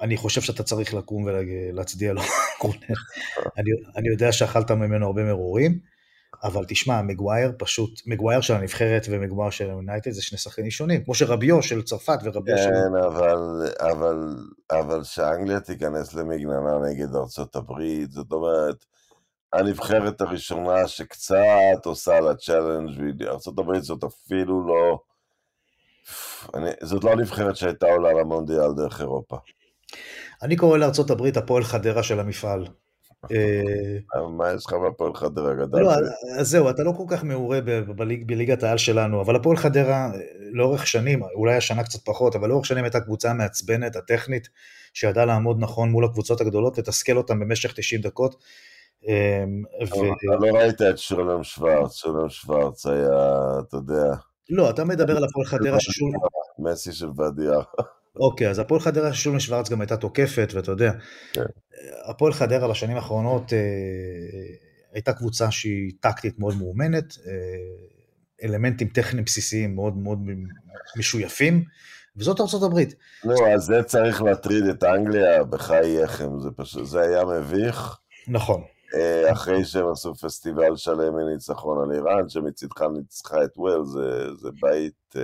אני 0.00 0.16
חושב 0.16 0.40
שאתה 0.40 0.62
צריך 0.62 0.94
לקום 0.94 1.24
ולהצדיע 1.24 2.12
לו, 2.12 2.22
אני, 3.58 3.70
אני 3.96 4.08
יודע 4.08 4.32
שאכלת 4.32 4.70
ממנו 4.70 5.06
הרבה 5.06 5.24
מרורים, 5.24 5.78
אבל 6.44 6.64
תשמע, 6.68 7.02
מגווייר 7.02 7.52
פשוט, 7.58 8.00
מגווייר 8.06 8.40
של 8.40 8.54
הנבחרת 8.54 9.06
ומגווייר 9.10 9.50
של 9.50 9.68
יונייטד 9.68 10.10
זה 10.10 10.22
שני 10.22 10.38
שחקנים 10.38 10.70
שונים, 10.70 11.04
כמו 11.04 11.14
שרביו 11.14 11.62
של 11.62 11.82
צרפת 11.82 12.18
ורביו 12.24 12.58
של... 12.58 12.64
כן, 12.64 13.04
אבל, 13.04 13.68
אבל, 13.80 14.36
אבל 14.70 15.04
שאנגליה 15.04 15.60
תיכנס 15.60 16.14
למגננה 16.14 16.78
נגד 16.90 17.14
ארצות 17.14 17.56
הברית, 17.56 18.10
זאת 18.10 18.32
אומרת, 18.32 18.84
הנבחרת 19.52 20.20
הראשונה 20.20 20.88
שקצת 20.88 21.84
עושה 21.84 22.20
לה 22.20 22.34
challenge, 22.34 23.22
ארצות 23.22 23.58
הברית 23.58 23.82
זאת 23.82 24.04
אפילו 24.04 24.66
לא... 24.66 24.98
אני, 26.54 26.70
זאת 26.82 27.04
לא 27.04 27.10
הנבחרת 27.10 27.56
שהייתה 27.56 27.86
עולה 27.86 28.12
למונדיאל 28.12 28.72
דרך 28.76 29.00
אירופה. 29.00 29.36
אני 30.42 30.56
קורא 30.56 30.78
לארצות 30.78 31.10
הברית 31.10 31.36
הפועל 31.36 31.64
חדרה 31.64 32.02
של 32.02 32.20
המפעל. 32.20 32.66
אה, 33.32 34.28
מה 34.28 34.52
יש 34.52 34.66
לך 34.66 34.72
בהפועל 34.72 35.14
חדרה 35.14 35.54
גדל? 35.54 35.78
לא, 35.78 35.92
אז 36.38 36.48
זהו, 36.48 36.70
אתה 36.70 36.82
לא 36.82 36.92
כל 36.96 37.04
כך 37.08 37.24
מעורה 37.24 37.58
בליגת 38.26 38.62
העל 38.62 38.78
שלנו, 38.78 39.20
אבל 39.20 39.36
הפועל 39.36 39.56
חדרה 39.56 40.10
לאורך 40.52 40.86
שנים, 40.86 41.22
אולי 41.34 41.54
השנה 41.56 41.84
קצת 41.84 42.04
פחות, 42.04 42.36
אבל 42.36 42.48
לאורך 42.48 42.66
שנים 42.66 42.84
הייתה 42.84 43.00
קבוצה 43.00 43.32
מעצבנת, 43.32 43.96
הטכנית, 43.96 44.48
שידעה 44.92 45.24
לעמוד 45.24 45.56
נכון 45.60 45.90
מול 45.90 46.04
הקבוצות 46.04 46.40
הגדולות, 46.40 46.78
לתסכל 46.78 47.16
אותן 47.16 47.40
במשך 47.40 47.72
90 47.72 48.00
דקות. 48.00 48.42
אתה 49.04 50.36
לא 50.40 50.56
ראית 50.56 50.82
את 50.82 50.98
שולם 50.98 51.42
שוורץ, 51.42 51.94
שולם 51.94 52.28
שוורץ 52.28 52.86
היה, 52.86 53.58
אתה 53.60 53.76
יודע... 53.76 54.14
לא, 54.50 54.70
אתה 54.70 54.84
מדבר 54.84 55.16
על 55.16 55.24
הפועל 55.24 55.46
חדרה 55.46 55.80
ששול... 55.80 56.10
מסי 56.58 56.92
של 56.92 57.08
ואדיאר. 57.16 57.62
אוקיי, 58.20 58.50
אז 58.50 58.58
הפועל 58.58 58.80
חדרה 58.80 59.12
של 59.12 59.22
שולמן 59.22 59.40
שוורץ 59.40 59.70
גם 59.70 59.80
הייתה 59.80 59.96
תוקפת, 59.96 60.52
ואתה 60.54 60.70
יודע, 60.70 60.92
כן. 61.32 61.42
הפועל 62.06 62.32
חדרה 62.32 62.68
בשנים 62.68 62.96
האחרונות 62.96 63.52
אה, 63.52 63.58
הייתה 64.92 65.12
קבוצה 65.12 65.50
שהיא 65.50 65.92
טקטית 66.00 66.38
מאוד 66.38 66.56
מאומנת, 66.58 67.14
אה, 67.26 67.32
אלמנטים 68.44 68.88
טכניים 68.88 69.24
בסיסיים 69.24 69.74
מאוד 69.74 69.96
מאוד 69.96 70.18
משויפים, 70.96 71.64
וזאת 72.16 72.40
ארצות 72.40 72.62
הברית. 72.62 72.94
לא, 73.24 73.48
אז 73.54 73.62
זה 73.62 73.82
צריך 73.82 74.22
להטריד 74.22 74.64
את 74.64 74.84
אנגליה, 74.84 75.44
בחייכם, 75.44 76.40
זה 76.40 76.48
פשוט, 76.56 76.86
זה 76.86 77.00
היה 77.00 77.24
מביך. 77.24 77.96
נכון. 78.28 78.62
אה, 78.94 79.32
אחרי 79.32 79.64
שהם 79.64 79.90
עשו 79.92 80.14
פסטיבל 80.14 80.76
שלם 80.76 81.16
מניצחון 81.16 81.82
על 81.82 81.96
איראן, 81.96 82.28
שמצדך 82.28 82.82
ניצחה 82.98 83.44
את 83.44 83.58
וויל, 83.58 83.84
זה, 83.84 84.34
זה 84.34 84.48
בית... 84.62 85.14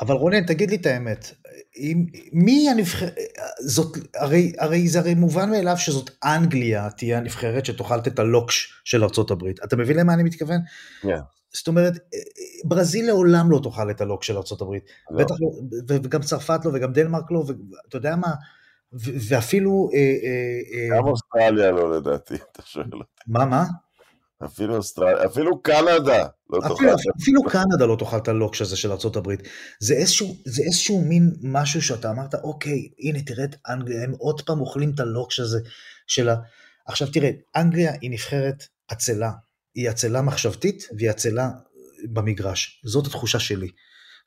אה, 0.00 0.06
אבל 0.06 0.14
רונן, 0.14 0.46
תגיד 0.46 0.70
לי 0.70 0.76
את 0.76 0.86
האמת, 0.86 1.30
אם, 1.76 2.06
מי 2.32 2.70
הנבחרת, 2.70 3.14
זאת, 3.60 3.96
הרי, 4.16 4.52
הרי 4.58 4.88
זה 4.88 4.98
הרי 4.98 5.14
מובן 5.14 5.50
מאליו 5.50 5.76
שזאת 5.78 6.10
אנגליה 6.24 6.90
תהיה 6.90 7.18
הנבחרת 7.18 7.64
שתאכל 7.64 7.98
את 7.98 8.18
הלוקש 8.18 8.82
של 8.84 9.04
הברית. 9.30 9.60
אתה 9.64 9.76
מבין 9.76 9.96
למה 9.96 10.14
אני 10.14 10.22
מתכוון? 10.22 10.60
כן. 11.02 11.08
Yeah. 11.08 11.20
זאת 11.52 11.68
אומרת, 11.68 11.92
ברזיל 12.64 13.06
לעולם 13.06 13.50
לא 13.50 13.60
תאכל 13.62 13.90
את 13.90 14.00
הלוקש 14.00 14.26
של 14.26 14.36
הברית. 14.62 14.84
לא. 15.10 15.18
בטח 15.18 15.34
לא, 15.40 15.50
וגם 15.88 16.22
צרפת 16.22 16.60
לא, 16.64 16.70
וגם 16.74 16.92
דנמרק 16.92 17.30
לא, 17.30 17.38
ואתה 17.38 17.96
יודע 17.96 18.16
מה, 18.16 18.34
ואפילו... 19.28 19.90
אה, 19.94 19.98
אה, 19.98 20.94
אה, 20.94 20.98
גם 20.98 21.06
אוסטרליה 21.06 21.70
לא 21.70 21.96
לדעתי, 21.96 22.34
אתה 22.34 22.62
שואל 22.62 22.84
אותי. 22.92 23.22
מה, 23.26 23.44
מה? 23.44 23.64
אפילו 24.44 24.76
אוסטרליה, 24.76 25.26
אפילו 25.26 25.62
קנדה 25.62 26.26
לא 26.50 26.60
תאכל. 26.60 26.74
אפילו, 26.74 26.92
אפילו 27.20 27.42
קנדה 27.42 27.86
לא 27.86 27.96
תאכל 27.98 28.16
את 28.16 28.28
הלוקש 28.28 28.62
הזה 28.62 28.76
של 28.76 28.92
ארה"ב. 28.92 29.34
זה 29.80 29.94
איזשהו, 29.94 30.36
זה 30.44 30.62
איזשהו 30.62 31.00
מין 31.00 31.32
משהו 31.42 31.82
שאתה 31.82 32.10
אמרת, 32.10 32.34
אוקיי, 32.34 32.88
הנה 32.98 33.22
תראה 33.22 33.44
את 33.44 33.56
אנגליה, 33.68 34.04
הם 34.04 34.12
עוד 34.18 34.40
פעם 34.40 34.60
אוכלים 34.60 34.92
את 34.94 35.00
הלוקש 35.00 35.40
הזה 35.40 35.58
של 36.06 36.28
ה... 36.28 36.36
עכשיו 36.86 37.08
תראה, 37.12 37.30
אנגליה 37.56 37.92
היא 38.00 38.10
נבחרת 38.10 38.64
עצלה. 38.88 39.30
היא 39.74 39.90
עצלה 39.90 40.22
מחשבתית 40.22 40.88
והיא 40.96 41.10
עצלה 41.10 41.50
במגרש. 42.12 42.82
זאת 42.84 43.06
התחושה 43.06 43.38
שלי. 43.38 43.68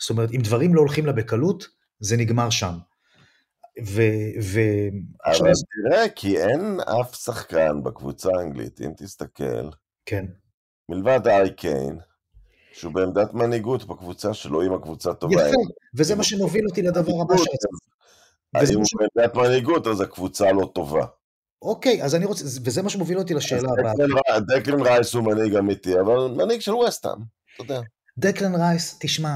זאת 0.01 0.09
אומרת, 0.09 0.31
אם 0.31 0.41
דברים 0.41 0.75
לא 0.75 0.79
הולכים 0.79 1.05
לה 1.05 1.11
בקלות, 1.11 1.67
זה 1.99 2.17
נגמר 2.17 2.49
שם. 2.49 2.73
ו... 3.85 4.01
ו... 4.41 4.59
אבל 5.25 5.51
תראה, 5.89 6.09
כי 6.09 6.37
אין 6.37 6.79
אף 6.79 7.15
שחקן 7.15 7.83
בקבוצה 7.83 8.29
האנגלית, 8.37 8.81
אם 8.81 8.91
תסתכל, 8.97 9.69
כן. 10.09 10.25
מלבד 10.89 11.27
ארי 11.27 11.53
קיין, 11.53 11.99
שהוא 12.73 12.93
בעמדת 12.93 13.33
מנהיגות 13.33 13.87
בקבוצה 13.87 14.33
שלו, 14.33 14.65
אם 14.65 14.73
הקבוצה 14.73 15.13
טובה. 15.13 15.47
יפה, 15.47 15.57
וזה 15.95 16.15
מה 16.15 16.23
שמוביל 16.23 16.65
אותי 16.69 16.81
לדבר 16.81 17.21
הבא 17.21 17.37
שרציתי. 17.37 18.73
אם 18.73 18.79
הוא 18.79 18.85
בעמדת 19.15 19.35
מנהיגות, 19.35 19.87
אז 19.87 20.01
הקבוצה 20.01 20.51
לא 20.51 20.71
טובה. 20.75 21.05
אוקיי, 21.61 22.03
אז 22.03 22.15
אני 22.15 22.25
רוצה, 22.25 22.45
וזה 22.65 22.81
מה 22.81 22.89
שמוביל 22.89 23.17
אותי 23.17 23.33
לשאלה 23.33 23.69
הבאה. 23.79 24.39
דקלן 24.39 24.81
רייס 24.81 25.13
הוא 25.13 25.23
מנהיג 25.23 25.55
אמיתי, 25.55 25.99
אבל 25.99 26.27
מנהיג 26.37 26.61
של 26.61 26.73
ווסטהאם, 26.73 27.17
אתה 27.55 27.63
יודע. 27.63 27.81
דקלן 28.17 28.55
רייס, 28.55 28.97
תשמע, 28.99 29.35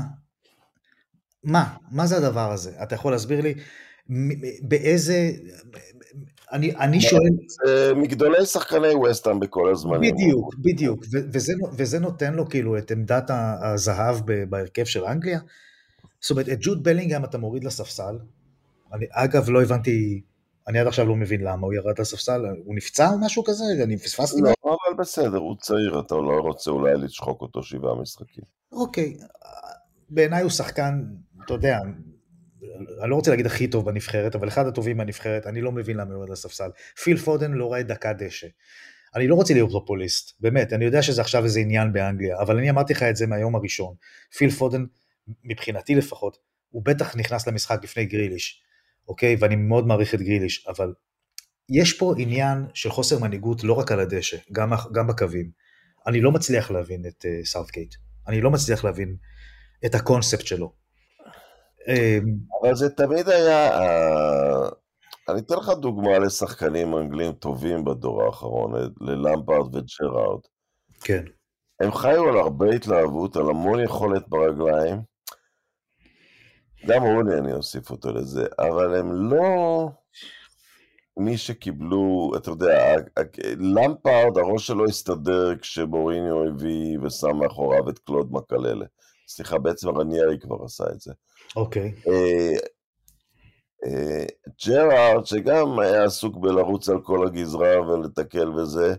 מה? 1.43 1.75
מה 1.91 2.07
זה 2.07 2.17
הדבר 2.17 2.51
הזה? 2.51 2.71
אתה 2.83 2.95
יכול 2.95 3.11
להסביר 3.11 3.41
לי 3.41 3.53
באיזה, 4.61 5.31
אני, 6.53 6.75
אני 6.75 7.01
שואל... 7.01 7.21
מגדולי 7.95 8.45
שחקני 8.45 8.95
ווסטהאם 8.95 9.39
בכל 9.39 9.71
הזמנים. 9.71 10.15
בדיוק, 10.15 10.55
בדיוק, 10.55 11.05
וזה, 11.33 11.53
וזה 11.77 11.99
נותן 11.99 12.33
לו 12.33 12.49
כאילו 12.49 12.77
את 12.77 12.91
עמדת 12.91 13.31
הזהב 13.63 14.15
בהרכב 14.49 14.83
של 14.83 15.05
אנגליה. 15.05 15.39
זאת 16.21 16.31
אומרת, 16.31 16.49
את 16.49 16.57
ג'וד 16.61 16.83
בלינגהם 16.83 17.23
אתה 17.23 17.37
מוריד 17.37 17.63
לספסל. 17.63 18.17
אני, 18.93 19.05
אגב, 19.11 19.49
לא 19.49 19.61
הבנתי, 19.61 20.21
אני 20.67 20.79
עד 20.79 20.87
עכשיו 20.87 21.05
לא 21.05 21.15
מבין 21.15 21.41
למה 21.41 21.67
הוא 21.67 21.73
ירד 21.73 21.99
לספסל, 21.99 22.45
הוא 22.65 22.75
נפצע 22.75 23.09
או 23.09 23.19
משהו 23.19 23.43
כזה? 23.43 23.63
אני 23.83 23.97
פספסתי? 23.97 24.41
לא, 24.41 24.53
אבל 24.65 24.97
בסדר, 24.99 25.37
הוא 25.37 25.55
צעיר, 25.59 25.99
אתה 25.99 26.15
לא 26.15 26.39
רוצה 26.41 26.71
אולי 26.71 26.93
לשחוק 26.97 27.41
אותו 27.41 27.63
שבעה 27.63 27.95
משחקים. 28.01 28.43
אוקיי, 28.71 29.17
בעיניי 30.09 30.41
הוא 30.41 30.51
שחקן, 30.51 31.03
אתה 31.45 31.53
יודע, 31.53 31.79
אני 33.01 33.09
לא 33.09 33.15
רוצה 33.15 33.31
להגיד 33.31 33.45
הכי 33.45 33.67
טוב 33.67 33.85
בנבחרת, 33.85 34.35
אבל 34.35 34.47
אחד 34.47 34.67
הטובים 34.67 34.97
בנבחרת, 34.97 35.47
אני 35.47 35.61
לא 35.61 35.71
מבין 35.71 35.97
למה 35.97 36.09
הוא 36.09 36.13
יורד 36.13 36.29
לספסל. 36.29 36.69
פיל 37.03 37.17
פודן 37.17 37.51
לא 37.51 37.65
רואה 37.65 37.83
דקה 37.83 38.13
דשא. 38.13 38.47
אני 39.15 39.27
לא 39.27 39.35
רוצה 39.35 39.53
להיות 39.53 39.71
פופוליסט, 39.71 40.41
באמת, 40.41 40.73
אני 40.73 40.85
יודע 40.85 41.01
שזה 41.01 41.21
עכשיו 41.21 41.43
איזה 41.43 41.59
עניין 41.59 41.93
באנגליה, 41.93 42.39
אבל 42.39 42.57
אני 42.57 42.69
אמרתי 42.69 42.93
לך 42.93 43.03
את 43.03 43.15
זה 43.15 43.27
מהיום 43.27 43.55
הראשון. 43.55 43.95
פיל 44.37 44.49
פודן, 44.49 44.85
מבחינתי 45.43 45.95
לפחות, 45.95 46.37
הוא 46.69 46.81
בטח 46.85 47.15
נכנס 47.15 47.47
למשחק 47.47 47.79
לפני 47.83 48.05
גריליש, 48.05 48.63
אוקיי? 49.07 49.35
ואני 49.39 49.55
מאוד 49.55 49.87
מעריך 49.87 50.15
את 50.15 50.21
גריליש, 50.21 50.67
אבל 50.67 50.93
יש 51.69 51.93
פה 51.93 52.13
עניין 52.17 52.65
של 52.73 52.89
חוסר 52.89 53.19
מנהיגות 53.19 53.63
לא 53.63 53.73
רק 53.73 53.91
על 53.91 53.99
הדשא, 53.99 54.37
גם, 54.51 54.71
גם 54.93 55.07
בקווים. 55.07 55.51
אני 56.07 56.21
לא 56.21 56.31
מצליח 56.31 56.71
להבין 56.71 57.05
את 57.05 57.25
אה, 57.25 57.45
סאוטקייט. 57.45 57.95
אני 58.27 58.41
לא 58.41 58.51
מצליח 58.51 58.83
להבין 58.83 59.15
את 59.85 59.95
הקונספט 59.95 60.45
שלו. 60.45 60.82
אמ, 61.87 62.35
אבל 62.61 62.75
זה 62.75 62.89
תמיד 62.89 63.29
היה... 63.29 63.79
אה, 63.79 64.69
אני 65.29 65.39
אתן 65.39 65.55
לך 65.55 65.69
דוגמה 65.69 66.19
לשחקנים 66.19 66.97
אנגלים 66.97 67.33
טובים 67.33 67.85
בדור 67.85 68.23
האחרון, 68.23 68.73
ללמפרד 69.01 69.75
וג'רארד. 69.75 70.39
כן. 71.01 71.23
הם 71.79 71.91
חיו 71.91 72.29
על 72.29 72.37
הרבה 72.37 72.69
התלהבות, 72.75 73.35
על 73.35 73.49
המון 73.49 73.79
יכולת 73.79 74.27
ברגליים. 74.27 75.01
גם 76.87 77.03
רוני, 77.03 77.37
אני 77.37 77.53
אוסיף 77.53 77.91
אותו 77.91 78.11
לזה, 78.11 78.45
אבל 78.59 78.95
הם 78.95 79.11
לא 79.11 79.89
מי 81.17 81.37
שקיבלו, 81.37 82.31
אתה 82.37 82.49
יודע, 82.49 82.95
למפרד, 83.59 84.37
הראש 84.37 84.67
שלו 84.67 84.85
הסתדר 84.85 85.55
כשבוריניו 85.57 86.43
הביא 86.43 86.99
ושם 86.99 87.35
מאחוריו 87.35 87.89
את 87.89 87.99
קלוד 87.99 88.31
מקללה. 88.31 88.85
סליחה, 89.27 89.57
בעצם 89.57 89.89
רניירי 89.89 90.39
כבר 90.39 90.57
עשה 90.65 90.83
את 90.95 91.01
זה. 91.01 91.13
אוקיי. 91.55 91.93
אה, 92.07 92.57
אה, 93.85 94.25
ג'רארד, 94.65 95.25
שגם 95.25 95.79
היה 95.79 96.03
עסוק 96.03 96.37
בלרוץ 96.37 96.89
על 96.89 97.01
כל 97.01 97.27
הגזרה 97.27 97.81
ולתקל 97.81 98.49
וזה, 98.49 98.95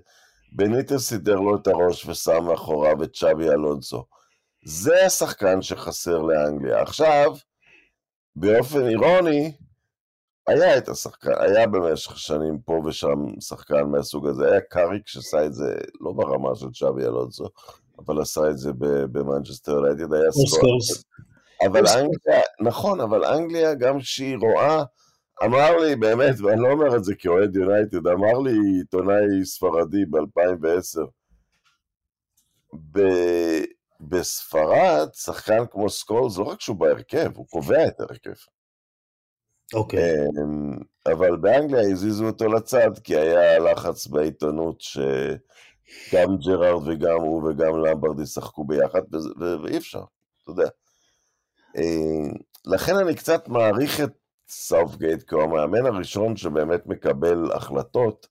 בניטז 0.52 0.98
סידר 0.98 1.34
לו 1.34 1.56
את 1.56 1.66
הראש 1.66 2.06
ושם 2.06 2.44
מאחוריו 2.44 3.02
את 3.02 3.12
צ'אבי 3.12 3.48
אלונסו. 3.48 4.04
זה 4.64 5.04
השחקן 5.06 5.62
שחסר 5.62 6.18
לאנגליה. 6.18 6.82
עכשיו, 6.82 7.34
באופן 8.36 8.88
אירוני, 8.88 9.52
היה 10.46 10.78
את 10.78 10.88
השחקן, 10.88 11.30
היה 11.38 11.66
במשך 11.66 12.18
שנים 12.18 12.58
פה 12.64 12.82
ושם 12.84 13.40
שחקן 13.40 13.82
מהסוג 13.82 14.28
הזה, 14.28 14.50
היה 14.50 14.60
קאריק 14.60 15.06
שעשה 15.06 15.46
את 15.46 15.54
זה 15.54 15.74
לא 16.00 16.12
ברמה 16.12 16.54
של 16.54 16.70
צ'אבי 16.70 17.02
אלונסו, 17.04 17.48
אבל 17.98 18.20
עשה 18.20 18.50
את 18.50 18.58
זה 18.58 18.70
במנצ'סטר 19.12 19.72
יונייטד, 19.72 20.12
היה 20.12 20.30
סקולס. 20.32 21.04
אבל 21.66 21.86
אנגליה, 21.86 22.42
נכון, 22.60 23.00
אבל 23.00 23.24
אנגליה, 23.24 23.74
גם 23.74 23.98
כשהיא 23.98 24.36
רואה, 24.36 24.84
אמר 25.44 25.76
לי, 25.76 25.96
באמת, 25.96 26.40
ואני 26.40 26.62
לא 26.62 26.68
אומר 26.68 26.96
את 26.96 27.04
זה 27.04 27.14
כאוהד 27.14 27.56
יונייטד, 27.56 28.06
אמר 28.06 28.38
לי 28.38 28.58
עיתונאי 28.78 29.44
ספרדי 29.44 30.04
ב-2010, 30.04 31.00
ב- 32.92 33.64
בספרד, 34.00 35.08
שחקן 35.14 35.66
כמו 35.70 35.90
סקולס, 35.90 36.38
לא 36.38 36.44
רק 36.44 36.60
שהוא 36.60 36.76
בהרכב, 36.76 37.30
הוא 37.34 37.46
קובע 37.46 37.86
את 37.86 38.00
ההרכב. 38.00 38.34
אוקיי. 39.74 40.00
Okay. 40.00 40.40
אמ, 40.42 40.78
אבל 41.06 41.36
באנגליה 41.36 41.90
הזיזו 41.90 42.26
אותו 42.26 42.48
לצד, 42.48 42.90
כי 43.04 43.16
היה 43.16 43.58
לחץ 43.58 44.06
בעיתונות 44.06 44.82
שגם 45.84 46.36
ג'רארד 46.36 46.88
וגם 46.88 47.20
הוא 47.20 47.50
וגם 47.50 47.78
למברד 47.78 48.20
ישחקו 48.20 48.64
ביחד, 48.64 49.02
ואי 49.62 49.76
אפשר, 49.76 50.02
אתה 50.42 50.50
יודע. 50.50 50.68
אה, 51.76 52.32
לכן 52.66 52.96
אני 52.96 53.14
קצת 53.14 53.48
מעריך 53.48 54.00
את 54.00 54.12
סאות'גייט, 54.48 55.22
כי 55.22 55.34
הוא 55.34 55.42
המאמן 55.42 55.86
הראשון 55.86 56.36
שבאמת 56.36 56.86
מקבל 56.86 57.52
החלטות, 57.52 58.26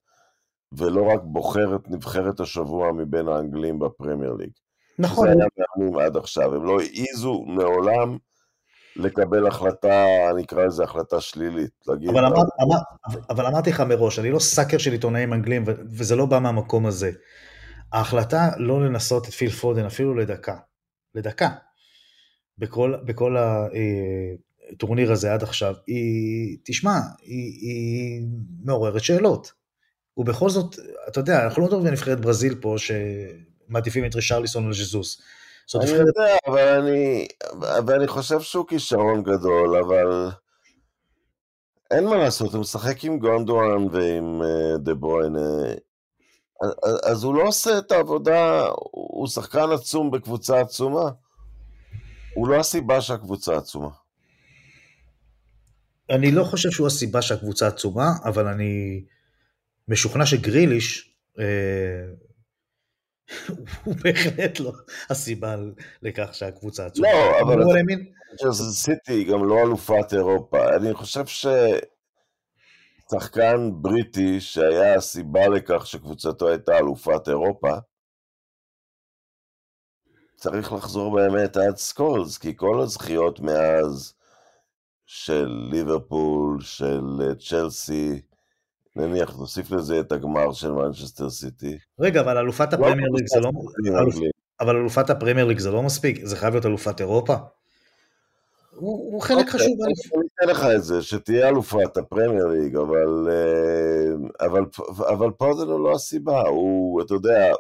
ולא 0.72 1.02
רק 1.02 1.22
בוחר 1.24 1.76
את 1.76 1.89
נבחרת 1.89 2.39
השבוע 2.39 2.92
מבין 2.92 3.28
האנגלים 3.28 3.80
בפרמייר 3.80 4.34
ליג. 4.34 4.52
נכון. 5.00 5.28
זה 5.28 5.34
היה 5.34 5.48
מאמנים 5.58 6.00
עד 6.00 6.18
עכשיו, 6.18 6.56
הם 6.56 6.66
לא 6.66 6.80
העיזו 6.80 7.44
מעולם 7.48 8.18
לקבל 8.96 9.48
החלטה, 9.48 10.06
נקרא 10.38 10.66
לזה 10.66 10.84
החלטה 10.84 11.22
שלילית. 11.22 11.70
להגיד, 11.88 12.10
אבל, 12.10 12.26
אמר, 12.26 12.42
אמר, 12.62 12.78
אבל 13.30 13.46
אמרתי 13.46 13.70
לך 13.70 13.80
מראש, 13.82 14.20
אני 14.20 14.32
לא 14.32 14.40
סאקר 14.40 14.78
של 14.78 14.92
עיתונאים 14.92 15.34
אנגלים, 15.34 15.64
וזה 15.68 16.16
לא 16.16 16.26
בא 16.26 16.40
מהמקום 16.40 16.86
הזה. 16.86 17.12
ההחלטה 17.94 18.50
לא 18.58 18.86
לנסות 18.86 19.28
את 19.28 19.34
פיל 19.34 19.50
פודן 19.50 19.86
אפילו 19.86 20.16
לדקה, 20.16 20.58
לדקה, 21.16 21.50
בכל, 22.58 22.96
בכל 23.06 23.38
הטורניר 24.72 25.12
הזה 25.12 25.34
עד 25.34 25.44
עכשיו, 25.44 25.76
היא, 25.88 26.58
תשמע, 26.64 27.00
היא, 27.22 27.60
היא 27.62 28.28
מעוררת 28.64 29.04
שאלות. 29.04 29.52
ובכל 30.18 30.50
זאת, 30.50 30.76
אתה 31.08 31.20
יודע, 31.20 31.44
אנחנו 31.44 31.62
לא 31.62 31.68
מדברים 31.68 31.86
על 31.86 31.92
נבחרת 31.92 32.22
ברזיל 32.22 32.56
פה, 32.62 32.76
שמעדיפים 32.78 34.06
את 34.06 34.16
רישרליסון 34.16 34.66
על 34.66 34.74
ז'זוס. 34.74 35.22
אני. 35.76 35.91
יודע, 35.91 36.36
אבל 36.47 36.80
אני, 36.80 37.28
אבל 37.78 37.95
אני 37.95 38.08
חושב 38.08 38.41
שהוא 38.41 38.67
כישרון 38.67 39.23
גדול, 39.23 39.78
אבל 39.78 40.30
אין 41.91 42.04
מה 42.04 42.15
לעשות, 42.15 42.54
הוא 42.54 42.62
משחק 42.62 43.04
עם 43.04 43.19
גונדורן 43.19 43.88
ועם 43.91 44.41
אה, 44.41 44.78
דה 44.78 44.93
ברוין. 44.93 45.36
אז 47.04 47.23
הוא 47.23 47.36
לא 47.36 47.43
עושה 47.43 47.78
את 47.78 47.91
העבודה, 47.91 48.67
הוא 48.91 49.28
שחקן 49.28 49.71
עצום 49.73 50.12
בקבוצה 50.12 50.62
עצומה. 50.62 51.10
הוא 52.36 52.47
לא 52.47 52.60
הסיבה 52.60 53.02
שהקבוצה 53.02 53.58
עצומה. 53.58 53.89
אני 56.10 56.32
לא 56.32 56.43
חושב 56.43 56.71
שהוא 56.71 56.88
הסיבה 56.88 57.21
שהקבוצה 57.21 57.67
עצומה, 57.67 58.08
אבל 58.26 58.47
אני 58.47 59.04
משוכנע 59.88 60.26
שגריליש 60.26 61.15
אה, 61.39 62.06
הוא 63.84 63.96
בהחלט 64.04 64.60
לא 64.60 64.72
הסיבה 65.10 65.56
לכך 66.02 66.36
שהקבוצה 66.36 66.86
עצומה. 66.86 67.08
לא, 67.14 67.42
אבל 67.42 67.62
הוא 67.62 67.74
האמין- 67.76 68.14
סיטי 68.74 69.24
גם 69.24 69.46
לא 69.48 69.60
אלופת 69.64 70.14
אירופה. 70.14 70.76
אני 70.76 70.94
חושב 70.94 71.24
ששחקן 73.06 73.70
בריטי 73.82 74.42
שהיה 74.42 74.96
הסיבה 74.96 75.48
לכך 75.48 75.88
שקבוצתו 75.88 76.50
הייתה 76.50 76.78
אלופת 76.78 77.28
אירופה, 77.28 77.72
צריך 80.36 80.74
לחזור 80.74 81.16
באמת 81.16 81.58
עד 81.58 81.78
סקולס, 81.78 82.38
כי 82.38 82.54
כל 82.58 82.82
הזכיות 82.82 83.40
מאז 83.40 84.14
של 85.06 85.48
ליברפול, 85.72 86.62
של 86.62 87.02
צ'לסי, 87.50 88.22
נניח, 88.96 89.38
נוסיף 89.38 89.72
לזה 89.72 90.00
את 90.00 90.12
הגמר 90.12 90.52
של 90.52 90.72
מנצ'סטר 90.72 91.30
סיטי. 91.30 91.78
רגע, 92.00 92.22
אבל 92.22 92.38
אלופת 92.38 92.74
הפרמייר 92.74 93.10
ליג 93.10 93.28
זה 93.28 93.40
לא... 93.40 93.52
אנגלים. 93.88 94.32
אבל 94.60 94.76
אלופת 94.76 95.10
הפרמייר 95.10 95.46
ליג 95.46 95.60
זה 95.60 95.72
לא 95.72 95.84
מספיק, 95.84 96.20
זה 96.24 96.36
חייב 96.36 96.54
להיות 96.54 96.66
אלופת 96.66 97.00
אירופה. 97.00 97.36
הוא, 98.76 99.22
חלק 99.22 99.38
אוקיי, 99.38 99.52
חשוב. 99.52 99.78
אני 100.16 100.26
אתן 100.36 100.50
לך 100.50 100.66
את 100.76 100.84
זה, 100.84 101.02
שתהיה 101.02 101.50
אלופת 101.50 101.98
הפרמייר 101.98 102.48
ליג, 102.48 102.76
אבל, 102.76 103.28
אה, 103.30 104.46
אבל, 104.48 104.66
אבל 105.14 105.32
פה 105.32 105.54
זה 105.54 105.66
לא 105.66 105.92
הסיבה, 105.96 106.42
הוא, 106.42 107.02
אתה 107.02 107.14
יודע, 107.14 107.54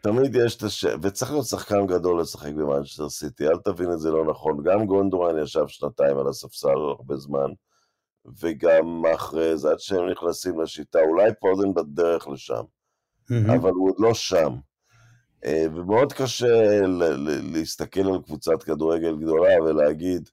תמיד 0.00 0.34
יש 0.34 0.56
את 0.56 0.62
הש... 0.62 0.84
וצריך 1.02 1.30
להיות 1.30 1.46
שחקן 1.46 1.86
גדול 1.86 2.20
לשחק 2.20 2.52
במנצ'סטר 2.52 3.08
סיטי, 3.08 3.46
אל 3.46 3.58
תבין 3.64 3.92
את 3.92 4.00
זה 4.00 4.10
לא 4.10 4.24
נכון. 4.24 4.62
גם 4.64 4.86
גונדואן 4.86 5.38
ישב 5.38 5.66
שנתיים 5.66 6.18
על 6.18 6.28
הספסל 6.28 6.68
הרבה 6.68 7.16
זמן, 7.16 7.50
וגם 8.40 9.02
אחרי 9.14 9.56
זה, 9.56 9.70
עד 9.70 9.78
שהם 9.78 10.10
נכנסים 10.10 10.60
לשיטה, 10.60 10.98
אולי 11.00 11.30
פודן 11.40 11.74
בדרך 11.74 12.28
לשם. 12.28 12.62
אבל 13.30 13.70
הוא 13.70 13.88
עוד 13.88 13.96
לא 13.98 14.14
שם. 14.14 14.54
אה, 15.44 15.64
ומאוד 15.74 16.12
קשה 16.12 16.80
להסתכל 17.52 18.00
על 18.00 18.22
קבוצת 18.22 18.62
כדורגל 18.62 19.16
גדולה 19.16 19.62
ולהגיד, 19.62 20.28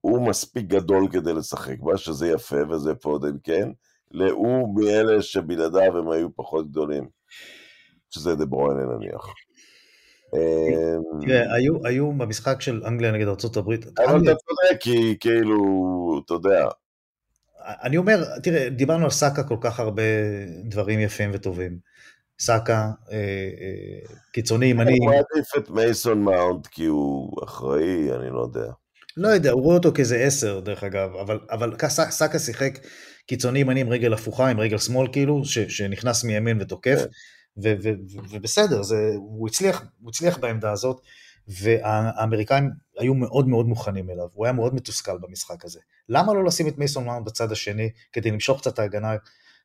הוא 0.00 0.28
מספיק 0.28 0.66
גדול 0.66 1.08
כדי 1.12 1.32
לשחק 1.32 1.80
בה, 1.80 1.96
שזה 1.96 2.28
יפה 2.28 2.56
וזה 2.70 2.94
פודן, 2.94 3.36
כן? 3.44 3.68
להוא 4.10 4.80
מאלה 4.80 5.22
שבלעדיו 5.22 5.98
הם 5.98 6.10
היו 6.10 6.28
פחות 6.36 6.70
גדולים, 6.70 7.08
שזה 8.10 8.34
דה 8.34 8.46
ברוינה 8.46 8.82
נניח. 8.82 9.26
אה, 10.34 10.96
תראה, 11.20 11.54
היו 11.84 12.12
במשחק 12.12 12.60
של 12.60 12.82
אנגליה 12.86 13.12
נגד 13.12 13.26
ארה"ב, 13.26 13.70
אבל 13.98 14.22
אתה 14.22 14.34
צודק, 14.34 14.80
כי 14.80 15.16
כאילו, 15.20 15.62
אתה 16.24 16.34
יודע, 16.34 16.68
אני 17.82 17.96
אומר, 17.96 18.38
תראה, 18.42 18.68
דיברנו 18.70 19.04
על 19.04 19.10
סאקה 19.10 19.42
כל 19.42 19.56
כך 19.60 19.80
הרבה 19.80 20.02
דברים 20.64 21.00
יפים 21.00 21.30
וטובים. 21.32 21.78
סאקה, 22.38 22.90
אה, 23.12 23.16
אה, 23.16 24.14
קיצוני 24.32 24.66
ימני, 24.66 24.98
הוא 24.98 25.06
מעדיף 25.06 25.56
את 25.58 25.70
מייסון 25.70 26.22
מאונט 26.22 26.66
כי 26.66 26.84
הוא 26.84 27.44
אחראי, 27.44 28.12
אני 28.12 28.30
לא 28.30 28.40
יודע. 28.40 28.72
לא 29.16 29.28
יודע, 29.28 29.50
הוא 29.50 29.62
רואה 29.62 29.76
אותו 29.76 29.92
כאיזה 29.94 30.16
עשר 30.16 30.60
דרך 30.60 30.84
אגב, 30.84 31.16
אבל, 31.20 31.38
אבל 31.50 31.72
סא- 31.88 32.10
סאקה 32.10 32.38
שיחק 32.38 32.78
קיצוני 33.26 33.58
ימני 33.58 33.80
עם 33.80 33.88
רגל 33.88 34.12
הפוכה, 34.12 34.48
עם 34.48 34.60
רגל 34.60 34.78
שמאל 34.78 35.08
כאילו, 35.12 35.44
ש, 35.44 35.58
שנכנס 35.58 36.24
מימין 36.24 36.60
ותוקף, 36.60 36.98
כן. 36.98 37.08
ו, 37.62 37.74
ו, 37.82 37.88
ו, 37.88 38.18
ובסדר, 38.30 38.82
זה, 38.82 39.12
הוא, 39.16 39.48
הצליח, 39.48 39.82
הוא 40.00 40.10
הצליח 40.10 40.38
בעמדה 40.38 40.72
הזאת, 40.72 41.00
והאמריקאים 41.48 42.70
היו 42.98 43.14
מאוד 43.14 43.48
מאוד 43.48 43.66
מוכנים 43.66 44.10
אליו, 44.10 44.28
הוא 44.32 44.46
היה 44.46 44.52
מאוד 44.52 44.74
מתוסכל 44.74 45.18
במשחק 45.18 45.64
הזה. 45.64 45.80
למה 46.08 46.34
לא 46.34 46.44
לשים 46.44 46.68
את 46.68 46.78
מייסון 46.78 47.04
מאונט 47.04 47.26
בצד 47.26 47.52
השני, 47.52 47.90
כדי 48.12 48.30
למשוך 48.30 48.60
קצת 48.60 48.78
ההגנה, 48.78 49.16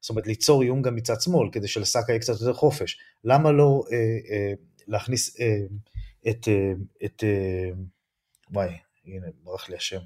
זאת 0.02 0.10
אומרת 0.10 0.28
ליצור 0.28 0.62
איום 0.62 0.82
גם 0.82 0.96
מצד 0.96 1.22
שמאל, 1.22 1.50
כדי 1.52 1.67
שלסאקה 1.67 2.12
יהיה 2.12 2.20
קצת 2.20 2.34
יותר 2.34 2.54
חופש. 2.54 3.00
למה 3.24 3.52
לא 3.52 3.84
אה, 3.91 3.98
אה, 3.98 4.54
להכניס 4.88 5.39
אה, 5.39 5.58
את, 6.30 6.48
אה, 6.48 6.74
את 7.06 7.24
אה, 7.24 7.72
וואי, 8.52 8.70
הנה, 9.06 9.28
ברח 9.44 9.70
לי 9.70 9.76
השם, 9.76 10.00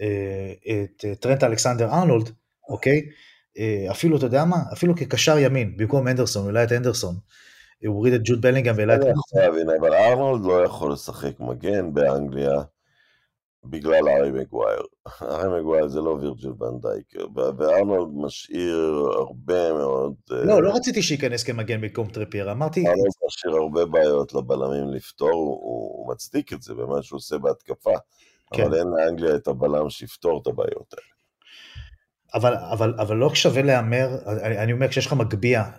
אה, 0.00 0.52
את 0.52 1.04
אה, 1.04 1.14
טרנט 1.14 1.44
אלכסנדר 1.44 1.90
ארנולד, 1.90 2.30
אוקיי? 2.68 3.08
אה, 3.58 3.86
אפילו, 3.90 4.16
אתה 4.16 4.26
יודע 4.26 4.44
מה? 4.44 4.56
אפילו 4.72 4.96
כקשר 4.96 5.38
ימין, 5.38 5.76
במקום 5.76 6.08
אנדרסון, 6.08 6.46
אולי 6.46 6.64
את 6.64 6.72
אנדרסון. 6.72 7.14
הוא 7.86 7.94
הוריד 7.94 8.14
את 8.14 8.20
ג'וד 8.24 8.40
בלינגהם 8.40 8.76
והעלה 8.76 8.96
את 8.96 9.02
אבל 9.80 9.94
ארנולד 9.94 10.44
לא 10.44 10.64
יכול 10.64 10.92
לשחק 10.92 11.40
מגן 11.40 11.94
באנגליה 11.94 12.62
בגלל 13.64 14.08
הארי 14.08 14.30
מגווייר. 14.30 14.82
הארי 15.20 15.60
מגווייר 15.60 15.88
זה 15.88 16.00
לא 16.00 16.10
וירג'יל 16.10 16.52
ונדייק, 16.62 17.14
וארנולד 17.58 18.08
משאיר 18.14 19.08
הרבה 19.14 19.72
מאוד... 19.72 20.14
אה, 20.32 20.44
לא, 20.44 20.62
לא 20.62 20.72
רציתי 20.76 21.02
שייכנס 21.02 21.42
כמגן 21.42 21.80
במקום 21.80 22.08
טרפייר, 22.08 22.52
אמרתי, 22.52 22.80
ארנולד 22.80 23.12
משאיר 23.26 23.54
הרבה 23.54 23.84
בעיות 23.84 24.34
לבלמים 24.34 24.88
לפתור, 24.88 25.30
הוא, 25.30 25.98
הוא 25.98 26.12
מצדיק 26.12 26.52
את 26.52 26.62
זה 26.62 26.74
במה 26.74 27.02
שהוא 27.02 27.16
עושה 27.16 27.38
בהתקפה, 27.38 27.94
כן. 28.54 28.62
אבל 28.62 28.74
אין 28.74 28.86
לאנגליה 28.88 29.34
את 29.34 29.48
הבלם 29.48 29.90
שיפתור 29.90 30.40
את 30.42 30.46
הבעיות 30.46 30.94
האלה. 30.94 31.08
אבל, 32.34 32.54
אבל, 32.72 32.94
אבל 33.00 33.16
לא 33.16 33.34
שווה 33.34 33.62
להמר, 33.62 34.08
אני, 34.26 34.58
אני 34.58 34.72
אומר, 34.72 34.88
כשיש 34.88 35.06
לך 35.06 35.12
מגביה 35.12 35.70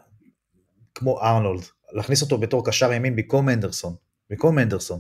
כמו 0.99 1.21
ארנולד, 1.21 1.63
להכניס 1.91 2.21
אותו 2.21 2.37
בתור 2.37 2.65
קשר 2.65 2.93
ימין 2.93 3.15
במקום 3.15 3.49
אנדרסון, 3.49 3.95
במקום 4.29 4.59
אנדרסון, 4.59 4.99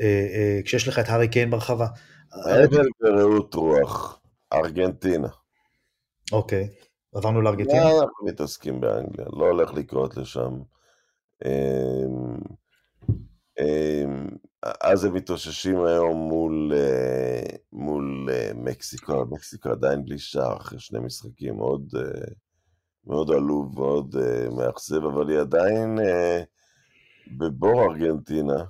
אה, 0.00 0.26
אה, 0.34 0.60
כשיש 0.64 0.88
לך 0.88 0.98
את 0.98 1.08
הארי 1.08 1.28
קיין 1.28 1.50
ברחבה. 1.50 1.86
הבל 2.32 2.86
ורעות 3.02 3.54
רוח, 3.54 4.20
ארגנטינה. 4.52 5.28
אוקיי, 6.32 6.68
עברנו 7.14 7.42
לארגנטינה. 7.42 7.84
מה 7.84 7.90
אנחנו 7.90 8.26
מתעסקים 8.26 8.80
באנגליה? 8.80 9.26
לא 9.32 9.44
הולך 9.44 9.74
לקרות 9.74 10.16
לשם. 10.16 10.60
אמ, 11.44 12.36
אמ, 13.60 14.26
אז 14.80 15.04
הם 15.04 15.14
מתאוששים 15.14 15.84
היום 15.84 16.16
מול, 16.16 16.72
אה, 16.76 17.56
מול 17.72 18.28
מקסיקו, 18.54 19.26
מקסיקו 19.30 19.68
עדיין 19.68 20.04
בלי 20.04 20.18
שער 20.18 20.56
אחרי 20.56 20.80
שני 20.80 20.98
משחקים, 20.98 21.60
אה, 21.60 21.66
מאוד 23.08 23.30
עלוב, 23.30 23.74
מאוד 23.74 24.16
אה, 24.16 24.50
מאכזב, 24.50 25.04
אבל 25.04 25.30
היא 25.30 25.38
עדיין 25.38 25.98
אה, 25.98 26.42
בבור 27.38 27.82
ארגנטינה, 27.82 28.64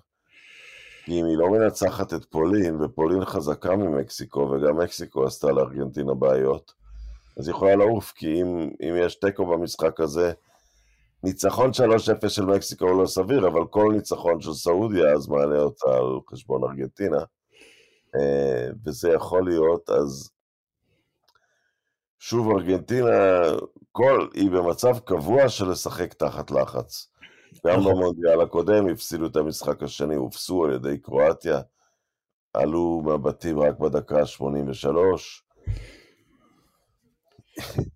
כי 1.05 1.21
אם 1.21 1.27
היא 1.27 1.37
לא 1.37 1.51
מנצחת 1.51 2.15
את 2.15 2.25
פולין, 2.25 2.83
ופולין 2.83 3.25
חזקה 3.25 3.77
ממקסיקו, 3.77 4.41
וגם 4.41 4.77
מקסיקו 4.79 5.27
עשתה 5.27 5.53
לארגנטינה 5.53 6.15
בעיות, 6.15 6.73
אז 7.39 7.49
היא 7.49 7.55
יכולה 7.55 7.77
לעוף, 7.77 8.13
כי 8.13 8.43
אם, 8.43 8.71
אם 8.81 8.95
יש 8.99 9.15
תיקו 9.15 9.47
במשחק 9.47 10.01
הזה, 10.01 10.33
ניצחון 11.23 11.71
3-0 12.25 12.29
של 12.29 12.45
מקסיקו 12.45 12.89
הוא 12.89 13.03
לא 13.03 13.07
סביר, 13.07 13.49
אבל 13.49 13.67
כל 13.67 13.93
ניצחון 13.93 14.41
של 14.41 14.53
סעודיה 14.53 15.13
אז 15.13 15.29
מעלה 15.29 15.59
אותה 15.59 15.91
על 15.91 16.21
חשבון 16.31 16.65
ארגנטינה, 16.65 17.23
אה, 18.17 18.69
וזה 18.85 19.11
יכול 19.11 19.45
להיות, 19.45 19.91
אז 19.91 20.31
שוב 22.19 22.51
ארגנטינה, 22.51 23.43
כל, 23.99 24.29
היא 24.35 24.51
במצב 24.51 24.99
קבוע 24.99 25.49
של 25.49 25.71
לשחק 25.71 26.15
תחת 26.15 26.51
לחץ. 26.51 27.09
גם 27.67 27.81
נכון. 27.81 27.93
במונדיאל 27.93 28.41
הקודם 28.41 28.89
הפסידו 28.89 29.27
את 29.27 29.37
המשחק 29.37 29.83
השני, 29.83 30.15
הופסו 30.15 30.65
על 30.65 30.73
ידי 30.73 30.99
קרואטיה, 30.99 31.61
עלו 32.55 33.03
מהבתים 33.05 33.61
רק 33.61 33.79
בדקה 33.79 34.21
ה-83, 34.21 34.89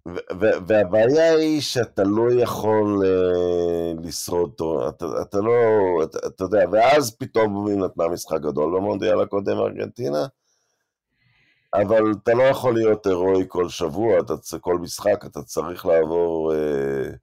ו- 0.09 0.41
ו- 0.41 0.67
והבעיה 0.67 1.35
היא 1.35 1.61
שאתה 1.61 2.03
לא 2.05 2.33
יכול 2.33 3.03
uh, 3.03 4.07
לשרוד 4.07 4.53
אתה, 4.88 5.05
אתה 5.23 5.38
לא, 5.38 5.53
אתה, 6.03 6.19
אתה 6.27 6.45
יודע, 6.45 6.65
ואז 6.73 7.17
פתאום 7.17 7.67
היא 7.67 7.77
נתנה 7.77 8.09
משחק 8.09 8.41
גדול 8.41 8.75
במונדיאל 8.77 9.21
הקודם 9.21 9.59
ארגנטינה, 9.59 10.27
אבל 11.74 12.02
אתה 12.22 12.35
לא 12.35 12.42
יכול 12.42 12.74
להיות 12.74 13.06
הירואי 13.06 13.44
כל 13.48 13.68
שבוע, 13.68 14.20
אתה, 14.20 14.58
כל 14.61 14.78
משחק, 14.78 15.24
אתה 15.26 15.42
צריך 15.42 15.87
לעבור 15.87 16.52
uh, 16.52 17.16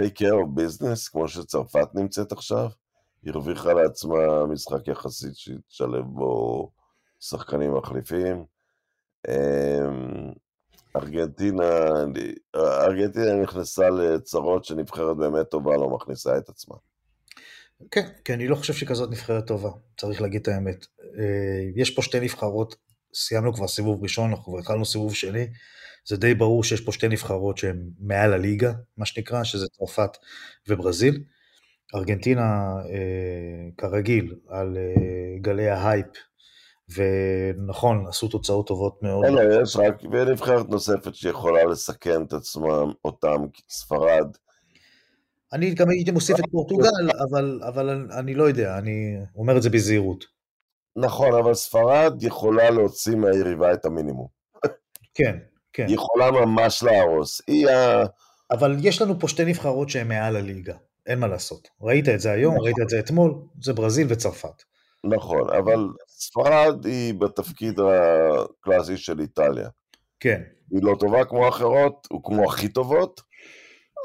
take 0.00 0.14
care 0.18 0.36
of 0.44 0.58
business, 0.58 1.10
כמו 1.12 1.28
שצרפת 1.28 1.88
נמצאת 1.94 2.32
עכשיו, 2.32 2.68
הרוויחה 3.26 3.72
לעצמה 3.72 4.46
משחק 4.46 4.88
יחסית 4.88 5.36
שתשלב 5.36 6.04
בו 6.04 6.70
שחקנים 7.20 7.74
מחליפים. 7.74 8.44
Um, 9.28 10.34
ארגנטינה, 10.96 11.88
ארגנטינה 12.56 13.34
נכנסה 13.42 13.90
לצרות 13.90 14.64
שנבחרת 14.64 15.16
באמת 15.16 15.48
טובה 15.48 15.76
לא 15.76 15.90
מכניסה 15.90 16.38
את 16.38 16.48
עצמה. 16.48 16.76
כן, 17.90 18.08
כי 18.24 18.34
אני 18.34 18.48
לא 18.48 18.54
חושב 18.54 18.72
שכזאת 18.72 19.10
נבחרת 19.10 19.46
טובה, 19.46 19.70
צריך 19.96 20.20
להגיד 20.20 20.40
את 20.40 20.48
האמת. 20.48 20.86
אה, 21.18 21.70
יש 21.76 21.90
פה 21.90 22.02
שתי 22.02 22.20
נבחרות, 22.20 22.76
סיימנו 23.16 23.54
כבר 23.54 23.68
סיבוב 23.68 24.02
ראשון, 24.02 24.30
אנחנו 24.30 24.44
כבר 24.44 24.58
התחלנו 24.58 24.84
סיבוב 24.84 25.14
שני, 25.14 25.46
זה 26.08 26.16
די 26.16 26.34
ברור 26.34 26.64
שיש 26.64 26.80
פה 26.80 26.92
שתי 26.92 27.08
נבחרות 27.08 27.58
שהן 27.58 27.90
מעל 28.00 28.32
הליגה, 28.32 28.72
מה 28.96 29.06
שנקרא, 29.06 29.44
שזה 29.44 29.66
צרפת 29.68 30.10
וברזיל. 30.68 31.22
ארגנטינה, 31.94 32.74
אה, 32.90 33.68
כרגיל, 33.78 34.34
על 34.48 34.76
אה, 34.76 35.38
גלי 35.40 35.68
ההייפ, 35.68 36.06
ונכון, 36.88 38.06
עשו 38.08 38.28
תוצאות 38.28 38.66
טובות 38.66 39.02
מאוד. 39.02 39.26
לא, 39.26 39.62
יש 39.62 39.76
רק, 39.76 40.02
ונבחרת 40.12 40.68
נוספת 40.68 41.14
שיכולה 41.14 41.64
לסכן 41.64 42.22
את 42.22 42.32
עצמם, 42.32 42.92
אותם, 43.04 43.46
ספרד. 43.68 44.26
אני 45.52 45.74
גם 45.74 45.90
הייתי 45.90 46.10
מוסיף 46.10 46.40
את 46.40 46.44
פורטוגל, 46.50 47.10
אבל, 47.30 47.60
אבל 47.68 48.08
אני 48.18 48.34
לא 48.34 48.44
יודע, 48.44 48.78
אני 48.78 49.16
אומר 49.36 49.56
את 49.56 49.62
זה 49.62 49.70
בזהירות. 49.70 50.35
נכון, 50.96 51.34
אבל 51.34 51.54
ספרד 51.54 52.22
יכולה 52.22 52.70
להוציא 52.70 53.16
מהיריבה 53.16 53.72
את 53.72 53.84
המינימום. 53.84 54.26
כן, 55.14 55.38
כן. 55.72 55.86
היא 55.86 55.94
יכולה 55.94 56.30
ממש 56.30 56.82
להרוס. 56.82 57.40
היא 57.46 57.68
ה... 57.68 58.04
אבל 58.50 58.76
יש 58.80 59.02
לנו 59.02 59.20
פה 59.20 59.28
שתי 59.28 59.44
נבחרות 59.44 59.88
שהן 59.88 60.08
מעל 60.08 60.36
הליגה, 60.36 60.74
אין 61.06 61.18
מה 61.18 61.26
לעשות. 61.26 61.68
ראית 61.82 62.08
את 62.08 62.20
זה 62.20 62.32
היום, 62.32 62.54
נכון. 62.54 62.64
ראית 62.64 62.76
את 62.82 62.88
זה 62.88 62.98
אתמול, 62.98 63.34
זה 63.62 63.72
ברזיל 63.72 64.06
וצרפת. 64.10 64.62
נכון, 65.04 65.50
אבל 65.50 65.88
ספרד 66.08 66.86
היא 66.86 67.14
בתפקיד 67.14 67.80
הקלאסי 67.80 68.96
של 68.96 69.20
איטליה. 69.20 69.68
כן. 70.20 70.42
היא 70.70 70.82
לא 70.82 70.96
טובה 71.00 71.24
כמו 71.24 71.48
אחרות, 71.48 72.08
הוא 72.10 72.24
כמו 72.24 72.44
הכי 72.44 72.68
טובות, 72.68 73.20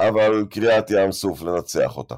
אבל 0.08 0.46
קריאת 0.50 0.92
ים 0.92 1.12
סוף 1.12 1.42
לנצח 1.42 1.98
אותה. 1.98 2.16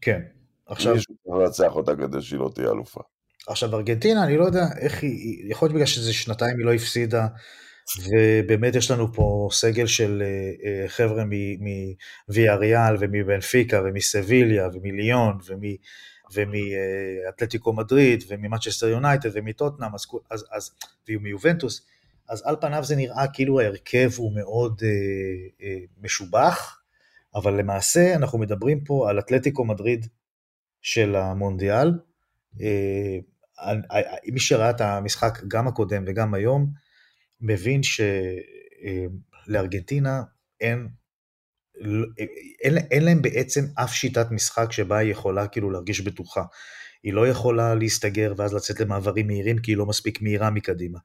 כן. 0.00 0.20
עכשיו... 0.66 0.94
מישהו 0.94 1.14
צריך 1.14 1.36
לנצח 1.36 1.76
אותה 1.76 1.96
כדי 1.96 2.22
שהיא 2.22 2.40
לא 2.40 2.50
תהיה 2.54 2.70
אלופה. 2.70 3.00
עכשיו 3.48 3.74
ארגנטינה, 3.76 4.24
אני 4.24 4.36
לא 4.36 4.44
יודע 4.44 4.64
איך 4.80 5.02
היא, 5.02 5.50
יכול 5.50 5.66
להיות 5.66 5.74
בגלל 5.74 5.86
שזה 5.86 6.12
שנתיים 6.12 6.58
היא 6.58 6.66
לא 6.66 6.74
הפסידה, 6.74 7.26
ובאמת 7.98 8.74
יש 8.74 8.90
לנו 8.90 9.12
פה 9.12 9.48
סגל 9.52 9.86
של 9.86 10.22
אה, 10.22 10.82
אה, 10.82 10.88
חבר'ה 10.88 11.24
מוויאריאל 12.28 12.96
ומבנפיקה 13.00 13.80
ומסביליה 13.84 14.68
ומליון 14.72 15.38
ומאתלטיקו 16.34 17.72
מדריד 17.72 18.24
וממצ'סטר 18.28 18.88
יונייטד 18.88 19.30
ומטוטנאם 19.32 19.94
אז, 19.94 20.06
אז, 20.30 20.44
אז, 20.52 20.70
ומיובנטוס, 21.08 21.86
אז 22.30 22.42
על 22.46 22.56
פניו 22.60 22.84
זה 22.84 22.96
נראה 22.96 23.26
כאילו 23.32 23.60
ההרכב 23.60 24.10
הוא 24.16 24.34
מאוד 24.34 24.80
אה, 24.82 24.88
אה, 25.66 25.76
משובח, 26.02 26.80
אבל 27.34 27.58
למעשה 27.58 28.14
אנחנו 28.14 28.38
מדברים 28.38 28.84
פה 28.84 29.10
על 29.10 29.18
אתלטיקו 29.18 29.64
מדריד 29.64 30.06
של 30.82 31.16
המונדיאל. 31.16 31.92
אה, 32.60 33.18
מי 34.32 34.40
שראה 34.40 34.70
את 34.70 34.80
המשחק 34.80 35.38
גם 35.48 35.68
הקודם 35.68 36.04
וגם 36.06 36.34
היום, 36.34 36.72
מבין 37.40 37.80
שלארגנטינה 39.46 40.22
אין, 40.60 40.88
אין, 42.60 42.78
אין 42.90 43.04
להם 43.04 43.22
בעצם 43.22 43.64
אף 43.74 43.94
שיטת 43.94 44.30
משחק 44.30 44.72
שבה 44.72 44.98
היא 44.98 45.10
יכולה 45.10 45.48
כאילו 45.48 45.70
להרגיש 45.70 46.00
בטוחה. 46.00 46.42
היא 47.02 47.12
לא 47.12 47.28
יכולה 47.28 47.74
להסתגר 47.74 48.34
ואז 48.36 48.54
לצאת 48.54 48.80
למעברים 48.80 49.26
מהירים 49.26 49.58
כי 49.58 49.70
היא 49.70 49.76
לא 49.76 49.86
מספיק 49.86 50.22
מהירה 50.22 50.50
מקדימה. 50.50 50.98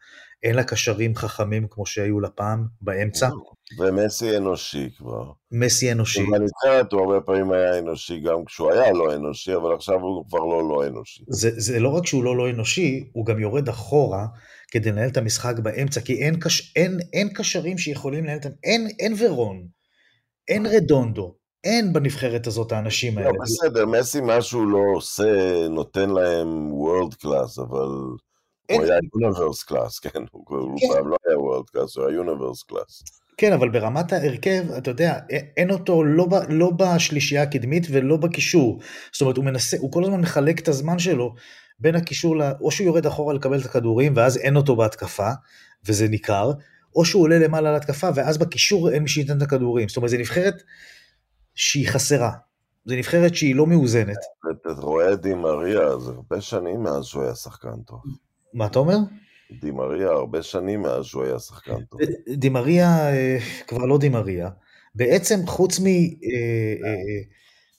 אין 0.43 0.55
לה 0.55 0.63
קשרים 0.63 1.15
חכמים 1.15 1.67
כמו 1.69 1.85
שהיו 1.85 2.19
לה 2.19 2.29
פעם 2.29 2.67
באמצע. 2.81 3.29
ומסי 3.79 4.37
אנושי 4.37 4.89
כבר. 4.97 5.31
מסי 5.51 5.91
אנושי. 5.91 6.23
בנבחרת 6.23 6.91
הוא 6.91 7.01
הרבה 7.01 7.21
פעמים 7.21 7.51
היה 7.51 7.79
אנושי 7.79 8.19
גם 8.19 8.45
כשהוא 8.45 8.71
היה 8.71 8.91
לא 8.91 9.15
אנושי, 9.15 9.55
אבל 9.55 9.75
עכשיו 9.75 9.99
הוא 9.99 10.25
כבר 10.29 10.39
לא 10.39 10.69
לא 10.69 10.87
אנושי. 10.87 11.23
זה, 11.27 11.49
זה 11.55 11.79
לא 11.79 11.89
רק 11.89 12.05
שהוא 12.05 12.23
לא 12.23 12.37
לא 12.37 12.49
אנושי, 12.49 13.09
הוא 13.13 13.25
גם 13.25 13.39
יורד 13.39 13.69
אחורה 13.69 14.25
כדי 14.71 14.91
לנהל 14.91 15.09
את 15.09 15.17
המשחק 15.17 15.59
באמצע, 15.59 16.01
כי 16.01 16.13
אין, 16.13 16.39
קש, 16.39 16.73
אין, 16.75 16.99
אין 17.13 17.29
קשרים 17.33 17.77
שיכולים 17.77 18.23
לנהל 18.23 18.37
את... 18.37 18.45
אין, 18.63 18.87
אין 18.99 19.13
ורון, 19.19 19.67
אין 20.47 20.65
רדונדו, 20.65 21.35
אין 21.63 21.93
בנבחרת 21.93 22.47
הזאת 22.47 22.71
האנשים 22.71 23.17
האלה. 23.17 23.29
לא, 23.29 23.35
בסדר, 23.41 23.85
מסי 23.85 24.19
משהו 24.23 24.65
לא 24.65 24.81
עושה, 24.95 25.67
נותן 25.69 26.09
להם 26.09 26.73
world 26.73 27.13
class, 27.13 27.59
אבל. 27.59 27.87
הוא 28.71 28.83
היה 28.83 28.97
universe 29.21 29.63
class, 29.63 29.99
כן? 29.99 30.23
הוא 30.31 30.79
כן. 30.79 30.87
פעם 30.93 31.07
לא 31.07 31.17
היה 31.27 31.39
world 31.39 31.69
class, 31.69 31.97
הוא 31.97 32.05
היה 32.05 32.15
universe 32.15 32.63
class. 32.63 33.03
כן, 33.37 33.53
אבל 33.53 33.69
ברמת 33.69 34.13
ההרכב, 34.13 34.71
אתה 34.77 34.91
יודע, 34.91 35.19
אין 35.57 35.71
אותו 35.71 36.03
לא, 36.03 36.25
ב, 36.25 36.33
לא 36.49 36.71
בשלישייה 36.71 37.43
הקדמית 37.43 37.87
ולא 37.91 38.17
בקישור. 38.17 38.79
זאת 39.11 39.21
אומרת, 39.21 39.37
הוא 39.37 39.45
מנסה, 39.45 39.77
הוא 39.79 39.91
כל 39.91 40.03
הזמן 40.03 40.21
מחלק 40.21 40.59
את 40.59 40.67
הזמן 40.67 40.99
שלו 40.99 41.35
בין 41.79 41.95
הקישור, 41.95 42.35
לה, 42.37 42.53
או 42.61 42.71
שהוא 42.71 42.85
יורד 42.85 43.05
אחורה 43.05 43.33
לקבל 43.33 43.59
את 43.59 43.65
הכדורים, 43.65 44.13
ואז 44.15 44.37
אין 44.37 44.55
אותו 44.55 44.75
בהתקפה, 44.75 45.29
וזה 45.85 46.07
ניכר, 46.07 46.51
או 46.95 47.05
שהוא 47.05 47.23
עולה 47.23 47.39
למעלה 47.39 47.71
להתקפה, 47.71 48.09
ואז 48.15 48.37
בקישור 48.37 48.89
אין 48.89 49.03
מי 49.03 49.09
שייתן 49.09 49.37
את 49.37 49.41
הכדורים. 49.41 49.87
זאת 49.87 49.97
אומרת, 49.97 50.09
זו 50.09 50.17
נבחרת 50.17 50.63
שהיא 51.55 51.87
חסרה. 51.87 52.31
זו 52.85 52.95
נבחרת 52.95 53.35
שהיא 53.35 53.55
לא 53.55 53.67
מאוזנת. 53.67 54.17
אתה 54.61 54.81
רואה 54.81 55.13
את 55.13 55.21
דימריה, 55.21 55.97
זה 55.97 56.11
הרבה 56.11 56.41
שנים 56.41 56.83
מאז 56.83 57.05
שהוא 57.05 57.23
היה 57.23 57.35
שחקן 57.35 57.81
טוב. 57.85 57.99
מה 58.53 58.65
אתה 58.65 58.79
אומר? 58.79 58.97
דימריה, 59.51 60.09
הרבה 60.09 60.43
שנים 60.43 60.81
מאז 60.81 61.05
שהוא 61.05 61.23
היה 61.23 61.39
שחקן 61.39 61.83
טוב. 61.83 62.01
דימריה 62.33 63.09
אה, 63.09 63.37
כבר 63.67 63.85
לא 63.85 63.97
דימריה. 63.97 64.49
בעצם 64.95 65.47
חוץ 65.47 65.79
מ... 65.79 65.85
אה, 65.85 65.91
אה, 66.85 67.21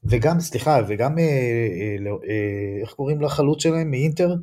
וגם, 0.04 0.40
סליחה, 0.40 0.80
וגם, 0.88 1.18
איך 2.80 2.92
קוראים 2.92 3.20
לחלוץ 3.20 3.62
שלהם? 3.62 3.90
מאינטר? 3.90 4.34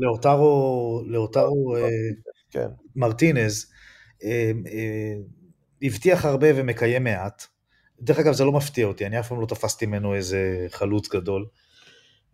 לאוטרו, 0.00 1.02
לאוטרו 1.06 1.76
כן. 2.50 2.68
מרטינז. 2.96 3.72
הבטיח 5.82 6.24
הרבה 6.24 6.46
ומקיים 6.54 7.04
מעט. 7.04 7.46
דרך 8.00 8.18
אגב, 8.18 8.32
זה 8.32 8.44
לא 8.44 8.52
מפתיע 8.52 8.86
אותי, 8.86 9.06
אני 9.06 9.20
אף 9.20 9.28
פעם 9.28 9.40
לא 9.40 9.46
תפסתי 9.46 9.86
ממנו 9.86 10.14
איזה 10.14 10.66
חלוץ 10.70 11.08
גדול. 11.08 11.46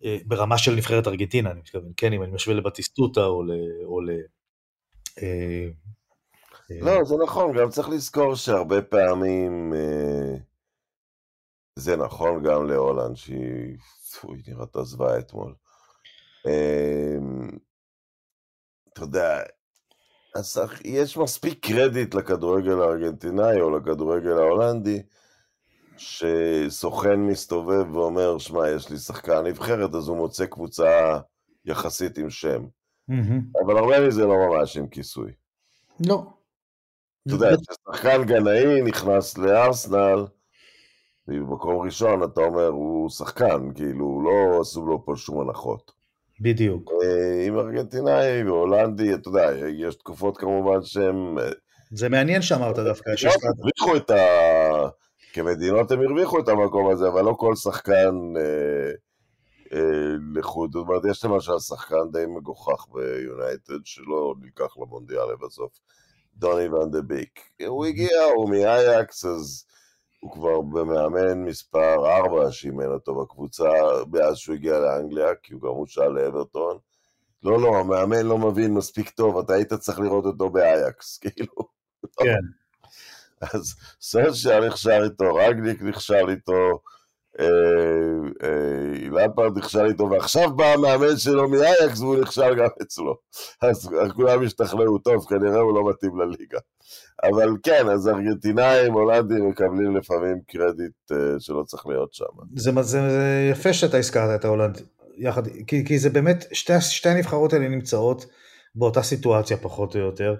אה, 0.04 0.18
ברמה 0.26 0.58
של 0.58 0.74
נבחרת 0.74 1.06
ארגנטינה, 1.06 1.50
אני 1.50 1.60
מתכוון, 1.60 1.92
כן, 1.96 2.12
אם 2.12 2.22
אני 2.22 2.32
משווה 2.32 2.56
לבטיסטוטה 2.56 3.24
או 3.24 3.42
ל... 3.42 3.50
או 3.84 4.00
ל 4.00 4.10
אה, 5.22 5.68
אה, 6.70 6.80
לא, 6.80 7.04
זה 7.04 7.14
נכון, 7.24 7.56
גם 7.58 7.68
צריך 7.68 7.88
לזכור 7.88 8.34
שהרבה 8.34 8.82
פעמים 8.82 9.72
זה 11.76 11.96
נכון 11.96 12.42
גם 12.42 12.66
להולנד, 12.66 13.16
שהיא 13.16 13.76
נראית 14.46 14.76
עזבה 14.76 15.18
אתמול. 15.18 15.54
אתה 18.92 19.02
יודע, 19.02 19.42
יש 20.84 21.16
מספיק 21.16 21.66
קרדיט 21.66 22.14
לכדורגל 22.14 22.80
הארגנטינאי 22.80 23.60
או 23.60 23.78
לכדורגל 23.78 24.38
ההולנדי, 24.38 25.02
שסוכן 26.02 27.20
מסתובב 27.20 27.96
ואומר, 27.96 28.38
שמע, 28.38 28.70
יש 28.70 28.90
לי 28.90 28.96
שחקן 28.96 29.46
נבחרת, 29.46 29.94
אז 29.94 30.08
הוא 30.08 30.16
מוצא 30.16 30.46
קבוצה 30.46 31.18
יחסית 31.64 32.18
עם 32.18 32.30
שם. 32.30 32.64
Mm-hmm. 33.10 33.64
אבל 33.64 33.76
הרבה 33.76 34.06
מזה 34.06 34.26
לא 34.26 34.34
ממש 34.36 34.76
עם 34.76 34.86
כיסוי. 34.86 35.32
לא. 36.06 36.22
אתה 37.26 37.34
יודע, 37.34 37.48
כששחקן 37.56 38.24
גנאי 38.24 38.82
נכנס 38.82 39.38
לארסנל, 39.38 40.26
במקום 41.26 41.84
ראשון 41.84 42.22
אתה 42.24 42.40
אומר, 42.40 42.66
הוא 42.66 43.10
שחקן, 43.10 43.72
כאילו, 43.74 44.22
לא 44.24 44.60
עשו 44.60 44.86
לו 44.86 45.04
פה 45.04 45.16
שום 45.16 45.40
הנחות. 45.40 45.92
בדיוק. 46.40 46.90
אה, 47.02 47.46
עם 47.46 47.58
ארגנטינאי 47.58 48.44
והולנדי, 48.44 49.14
אתה 49.14 49.28
יודע, 49.28 49.50
יש 49.68 49.94
תקופות 49.94 50.36
כמובן 50.36 50.82
שהם... 50.82 51.38
אה, 51.38 51.50
זה 51.90 52.08
מעניין 52.08 52.42
שאמרת 52.42 52.78
דווקא. 52.78 53.10
הם 53.10 53.50
הרוויחו 53.58 53.96
את 53.96 54.10
ה... 54.10 54.16
כמדינות 55.32 55.90
הם 55.90 56.00
הרוויחו 56.00 56.40
את 56.40 56.48
המקום 56.48 56.90
הזה, 56.90 57.08
אבל 57.08 57.24
לא 57.24 57.34
כל 57.38 57.54
שחקן 57.56 58.32
אה, 58.36 58.90
אה, 59.72 60.14
לחוד. 60.34 60.72
זאת 60.72 60.88
אומרת, 60.88 61.02
יש 61.10 61.24
למשל 61.24 61.58
שחקן 61.58 62.10
די 62.12 62.24
מגוחך 62.26 62.86
ביונייטד, 62.92 63.84
שלא 63.84 64.34
נלקח 64.40 64.76
למונדיאל 64.76 65.32
לבסוף, 65.32 65.80
דוני 66.36 66.68
ואן 66.68 66.90
דה 66.90 67.02
ביק. 67.02 67.40
הוא 67.66 67.86
הגיע, 67.86 68.22
הוא 68.36 68.50
מאייקס, 68.50 69.24
אז... 69.24 69.66
הוא 70.22 70.32
כבר 70.32 70.60
במאמן 70.60 71.44
מספר 71.44 72.06
4 72.16 72.52
שאימן 72.52 72.86
אותו 72.86 73.14
בקבוצה 73.14 73.70
מאז 74.12 74.36
שהוא 74.36 74.54
הגיע 74.54 74.78
לאנגליה, 74.78 75.34
כי 75.42 75.54
הוא 75.54 75.62
גם 75.62 75.68
הושאל 75.68 76.08
לאברטון. 76.08 76.78
לא, 77.42 77.60
לא, 77.60 77.76
המאמן 77.76 78.26
לא 78.26 78.38
מבין 78.38 78.74
מספיק 78.74 79.10
טוב, 79.10 79.38
אתה 79.38 79.54
היית 79.54 79.72
צריך 79.72 80.00
לראות 80.00 80.24
אותו 80.24 80.50
באייקס, 80.50 81.18
כאילו. 81.22 81.54
כן. 82.18 82.61
אז 83.54 83.74
סרשיה 84.00 84.60
נכשר 84.60 85.00
איתו, 85.04 85.34
רגניק 85.34 85.82
נכשר 85.82 86.24
איתו, 86.28 86.80
למפרד 89.10 89.58
נכשל 89.58 89.84
איתו, 89.84 90.10
ועכשיו 90.10 90.56
בא 90.56 90.64
המאמן 90.64 91.16
שלו 91.16 91.48
מאייקס 91.48 92.00
והוא 92.00 92.16
נכשל 92.16 92.54
גם 92.54 92.68
אצלו. 92.82 93.16
אז 93.62 93.88
כולם 94.14 94.42
השתכנעו, 94.42 94.98
טוב, 94.98 95.26
כנראה 95.28 95.60
הוא 95.60 95.74
לא 95.74 95.90
מתאים 95.90 96.20
לליגה. 96.20 96.58
אבל 97.22 97.48
כן, 97.62 97.88
אז 97.88 98.08
ארגנטינאים, 98.08 98.92
הולנדים 98.92 99.48
מקבלים 99.48 99.96
לפעמים 99.96 100.40
קרדיט 100.48 101.12
שלא 101.38 101.62
צריך 101.66 101.86
להיות 101.86 102.14
שם. 102.14 102.24
זה, 102.56 102.70
זה, 102.74 102.82
זה 102.82 103.48
יפה 103.50 103.72
שאתה 103.72 103.96
הזכרת 103.96 104.40
את 104.40 104.44
ההולנד, 104.44 104.82
יחד, 105.16 105.42
כי, 105.66 105.84
כי 105.84 105.98
זה 105.98 106.10
באמת, 106.10 106.44
שתי, 106.52 106.80
שתי 106.80 107.08
הנבחרות 107.08 107.52
האלה 107.52 107.68
נמצאות 107.68 108.26
באותה 108.74 109.02
סיטואציה 109.02 109.56
פחות 109.56 109.94
או 109.94 110.00
יותר, 110.00 110.34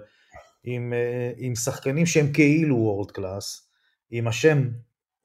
עם, 0.63 0.93
עם 1.37 1.55
שחקנים 1.55 2.05
שהם 2.05 2.33
כאילו 2.33 2.75
world 2.75 3.11
class, 3.11 3.69
עם 4.11 4.27
השם 4.27 4.69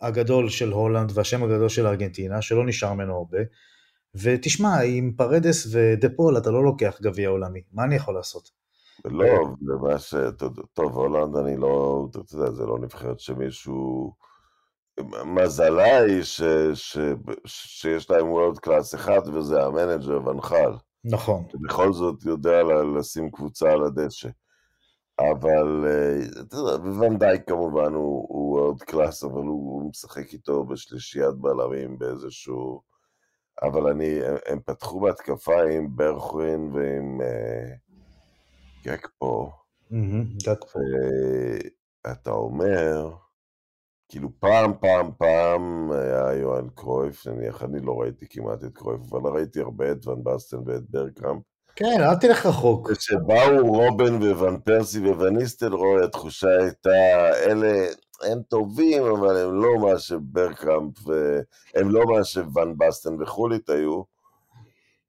הגדול 0.01 0.49
של 0.49 0.73
הולנד 0.73 1.13
והשם 1.15 1.43
הגדול 1.43 1.69
של 1.69 1.87
ארגנטינה, 1.87 2.43
שלא 2.43 2.67
נשאר 2.67 2.93
ממנו 2.93 3.17
הרבה, 3.17 3.39
ותשמע, 4.15 4.81
עם 4.81 5.13
פרדס 5.17 5.67
ודפול 5.73 6.39
אתה 6.39 6.51
לא 6.51 6.65
לוקח 6.65 6.99
גביע 7.03 7.29
עולמי, 7.29 7.63
מה 7.73 7.85
אני 7.85 7.95
יכול 7.97 8.15
לעשות? 8.15 8.51
לא, 9.05 9.27
זה 9.61 9.73
מה 9.83 9.99
ש... 9.99 10.15
טוב, 10.73 10.93
הולנד 10.93 11.37
אני 11.37 11.57
לא... 11.57 12.07
אתה 12.11 12.37
יודע, 12.37 12.51
זה 12.51 12.67
לא 12.67 12.79
נבחרת 12.79 13.21
שמישהו... 13.21 14.13
מזלה 15.25 16.01
היא 16.01 16.23
ש... 16.23 16.43
ש... 16.75 16.99
שיש 17.47 18.11
להם 18.11 18.31
world 18.31 18.59
class 18.59 18.95
אחד, 18.95 19.21
וזה 19.35 19.65
ה 19.65 19.72
manager 19.72 20.27
ואן 20.27 20.46
חאל. 20.46 20.73
נכון. 21.05 21.45
שבכל 21.53 21.93
זאת 21.93 22.25
יודע 22.25 22.63
לשים 22.99 23.31
קבוצה 23.31 23.73
על 23.73 23.85
הדשא. 23.85 24.29
אבל 25.21 25.87
אה, 25.87 26.41
אתה 26.41 26.57
יודע, 26.57 26.89
וונדייק 26.89 27.49
כמובן 27.49 27.95
הוא 27.95 28.61
world 28.61 28.83
class, 28.83 29.25
אבל 29.25 29.43
הוא 29.43 29.91
משחק 29.91 30.33
איתו 30.33 30.65
בשלישיית 30.65 31.35
בלמים 31.35 31.99
באיזשהו... 31.99 32.89
אבל 33.63 33.87
אני, 33.91 34.19
הם 34.47 34.61
פתחו 34.61 35.01
בהתקפה 35.01 35.63
עם 35.63 35.97
ברחוויין 35.97 36.71
ועם 36.73 37.21
אה, 37.21 37.75
גקפו. 38.85 39.51
גקפו. 40.47 40.79
אתה 42.13 42.31
אומר, 42.31 43.15
כאילו 44.09 44.29
פעם, 44.39 44.73
פעם, 44.81 45.11
פעם 45.19 45.93
היה 45.93 46.35
יוהאן 46.35 46.69
קרויף, 46.75 47.27
נניח 47.27 47.63
אני 47.63 47.81
לא 47.81 48.01
ראיתי 48.01 48.27
כמעט 48.31 48.65
את 48.65 48.75
קרויף, 48.75 49.13
אבל 49.13 49.31
ראיתי 49.31 49.61
הרבה 49.61 49.93
את 49.93 50.07
ון 50.07 50.25
בסטן 50.25 50.59
ואת 50.67 50.91
ברגקאמפ. 50.91 51.43
כן, 51.79 52.01
אל 52.01 52.15
תלך 52.15 52.47
רחוק. 52.47 52.93
כשבאו 52.93 53.67
רובן 53.67 54.15
וואן 54.15 54.59
פרסי 54.59 54.99
ווניסטלרוי, 54.99 56.05
התחושה 56.05 56.49
הייתה, 56.61 57.31
אלה, 57.47 57.87
הם 58.23 58.43
טובים, 58.49 59.03
אבל 59.03 59.37
הם 59.37 59.63
לא 59.63 59.79
מה 59.79 59.99
שברגקאמפ, 59.99 60.95
הם 61.75 61.91
לא 61.91 62.05
מה 62.07 62.25
שוואן 62.25 62.79
בסטן 62.79 63.23
וחולית 63.23 63.71
היו. 63.71 64.03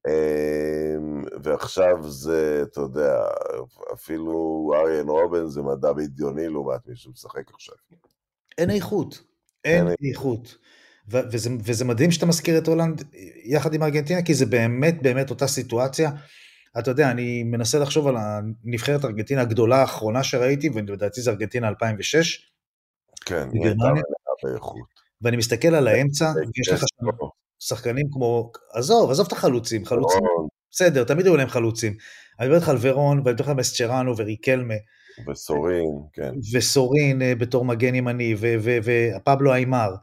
אמ, 0.08 1.23
ועכשיו 1.43 2.10
זה, 2.10 2.63
אתה 2.63 2.82
יודע, 2.82 3.23
אפילו 3.93 4.71
אריאן 4.75 5.10
רובן 5.10 5.47
זה 5.47 5.62
מדע 5.62 5.93
בדיוני 5.93 6.47
לעומת 6.47 6.88
מי 6.88 6.95
שמשחק 6.95 7.51
עכשיו. 7.53 7.75
אין 8.58 8.69
איכות, 8.69 9.23
אין 9.65 9.88
איכות. 10.10 10.58
וזה, 11.08 11.49
וזה 11.63 11.86
מדהים 11.86 12.12
שאתה 12.12 12.25
מזכיר 12.25 12.58
את 12.58 12.67
הולנד 12.67 13.03
יחד 13.43 13.73
עם 13.73 13.84
ארגנטינה, 13.84 14.21
כי 14.21 14.34
זה 14.34 14.45
באמת 14.45 15.01
באמת 15.01 15.29
אותה 15.29 15.47
סיטואציה. 15.47 16.12
אתה 16.79 16.91
יודע, 16.91 17.12
אני 17.12 17.43
מנסה 17.43 17.79
לחשוב 17.79 18.08
על 18.08 18.15
הנבחרת 18.17 19.05
ארגנטינה 19.05 19.41
הגדולה 19.41 19.77
האחרונה 19.77 20.23
שראיתי, 20.23 20.69
ולדעתי 20.73 21.21
זה 21.21 21.32
ארגנטינה 21.32 21.67
2006. 21.67 22.51
כן, 23.25 23.49
היא 23.53 23.65
הייתה 23.65 23.77
מלאה 23.77 24.01
באיכות. 24.43 24.99
ואני 25.21 25.38
מסתכל 25.38 25.75
על 25.75 25.88
האמצע, 25.88 26.32
ויש 26.55 26.69
לך 26.69 26.79
שם 26.79 27.27
שחקנים 27.60 28.05
כמו, 28.12 28.51
עזוב, 28.73 29.12
עזוב 29.12 29.25
את 29.27 29.32
החלוצים, 29.32 29.86
חלוצים, 29.86 30.21
בסדר, 30.71 31.03
תמיד 31.03 31.25
היו 31.25 31.38
להם 31.38 31.47
חלוצים. 31.47 31.93
אני 32.39 32.47
מדבר 32.47 32.58
איתך 32.58 32.69
על 32.69 32.77
ורון, 32.82 33.17
ואני 33.17 33.32
מדבר 33.32 33.32
איתך 33.32 33.49
על 33.49 33.55
מסצ'רנו 33.55 34.17
וריקלמה. 34.17 34.73
וסורין, 35.27 36.01
כן. 36.13 36.34
וסורין 36.53 37.21
אה, 37.21 37.36
בתור 37.36 37.65
מגן 37.65 37.95
ימני, 37.95 38.36
ופבלו 38.84 39.53
איימר. 39.53 39.95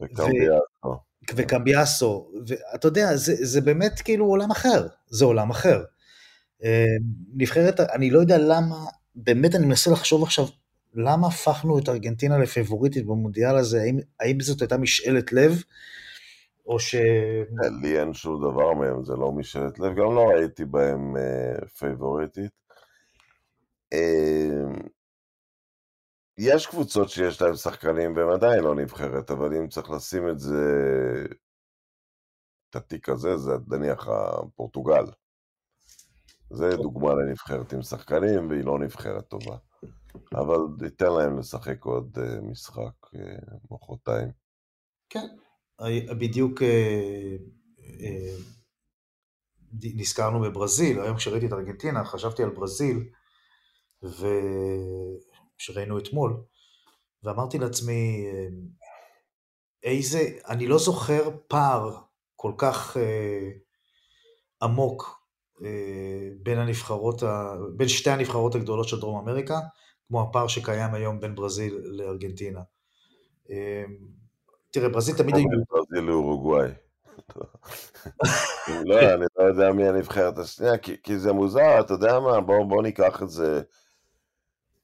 וקמביאסו. 0.00 1.00
וקמביאסו, 1.36 2.30
ואתה 2.46 2.88
יודע, 2.88 3.16
זה, 3.16 3.34
זה 3.40 3.60
באמת 3.60 4.00
כאילו 4.00 4.26
עולם 4.26 4.50
אחר, 4.50 4.86
זה 5.08 5.24
עולם 5.24 5.50
אחר. 5.50 5.82
אה, 6.64 6.96
נבחרת, 7.34 7.80
אני 7.80 8.10
לא 8.10 8.20
יודע 8.20 8.38
למה, 8.38 8.76
באמת 9.14 9.54
אני 9.54 9.66
מנסה 9.66 9.90
לחשוב 9.90 10.22
עכשיו, 10.22 10.44
למה 10.94 11.26
הפכנו 11.26 11.78
את 11.78 11.88
ארגנטינה 11.88 12.38
לפבוריטית 12.38 13.06
במונדיאל 13.06 13.56
הזה, 13.56 13.82
האם, 13.82 13.98
האם 14.20 14.40
זאת 14.40 14.60
הייתה 14.60 14.76
משאלת 14.76 15.32
לב, 15.32 15.62
או 16.66 16.78
ש... 16.78 16.94
לי 17.82 18.00
אין 18.00 18.14
שום 18.14 18.52
דבר 18.52 18.72
מהם, 18.72 19.04
זה 19.04 19.12
לא 19.16 19.32
משאלת 19.32 19.78
לב, 19.78 19.90
גם 19.90 20.14
לא 20.14 20.28
ראיתי 20.28 20.64
בהם 20.64 21.16
uh, 21.16 21.66
פייבוריטית. 21.66 22.52
Uh, 23.94 24.88
יש 26.38 26.66
קבוצות 26.66 27.08
שיש 27.08 27.42
להם 27.42 27.54
שחקנים 27.54 28.16
והם 28.16 28.30
עדיין 28.30 28.64
לא 28.64 28.74
נבחרת, 28.74 29.30
אבל 29.30 29.56
אם 29.56 29.68
צריך 29.68 29.90
לשים 29.90 30.28
את 30.28 30.38
זה, 30.38 30.64
את 32.70 32.76
התיק 32.76 33.08
הזה, 33.08 33.36
זה 33.36 33.52
נניח 33.68 34.08
הפורטוגל. 34.08 35.04
זה 36.50 36.76
דוגמה 36.76 37.14
לנבחרת 37.14 37.72
עם 37.72 37.82
שחקנים, 37.82 38.50
והיא 38.50 38.64
לא 38.64 38.78
נבחרת 38.78 39.28
טובה. 39.28 39.56
אבל 40.34 40.58
ניתן 40.80 41.12
להם 41.18 41.38
לשחק 41.38 41.84
עוד 41.84 42.18
uh, 42.18 42.40
משחק 42.40 43.06
uh, 43.06 43.18
מחרתיים. 43.70 44.28
כן, 45.08 45.26
בדיוק 46.18 46.62
uh, 46.62 46.64
uh, 47.78 48.40
נזכרנו 49.72 50.40
בברזיל, 50.40 51.00
היום 51.00 51.16
כשראיתי 51.16 51.46
את 51.46 51.52
ארגנטינה 51.52 52.04
חשבתי 52.04 52.42
על 52.42 52.50
ברזיל, 52.50 53.08
ושראינו 54.02 55.98
אתמול, 55.98 56.42
ואמרתי 57.22 57.58
לעצמי, 57.58 58.26
איזה, 59.82 60.18
אני 60.48 60.66
לא 60.66 60.78
זוכר 60.78 61.30
פער 61.48 62.00
כל 62.36 62.52
כך 62.58 62.96
עמוק 64.62 65.02
אה, 65.02 65.19
בין 66.42 66.58
הנבחרות, 66.58 67.22
בין 67.76 67.88
שתי 67.88 68.10
הנבחרות 68.10 68.54
הגדולות 68.54 68.88
של 68.88 69.00
דרום 69.00 69.28
אמריקה, 69.28 69.60
כמו 70.08 70.22
הפער 70.22 70.46
שקיים 70.46 70.94
היום 70.94 71.20
בין 71.20 71.34
ברזיל 71.34 71.80
לארגנטינה. 71.84 72.60
אה, 73.50 73.84
תראה, 74.70 74.88
ברזיל 74.88 75.16
תמיד 75.16 75.36
היו... 75.36 75.46
ברזיל 75.70 76.04
לאורוגוואי. 76.04 76.70
לא, 78.84 79.14
אני 79.14 79.24
לא 79.38 79.44
יודע 79.44 79.72
מי 79.72 79.88
הנבחרת 79.88 80.38
השנייה, 80.38 80.78
כי, 80.78 81.18
זה 81.18 81.32
מוזר, 81.32 81.80
אתה 81.80 81.94
יודע 81.94 82.20
מה, 82.20 82.40
בואו 82.40 82.68
בוא 82.68 82.82
ניקח 82.82 83.22
את 83.22 83.30
זה. 83.30 83.62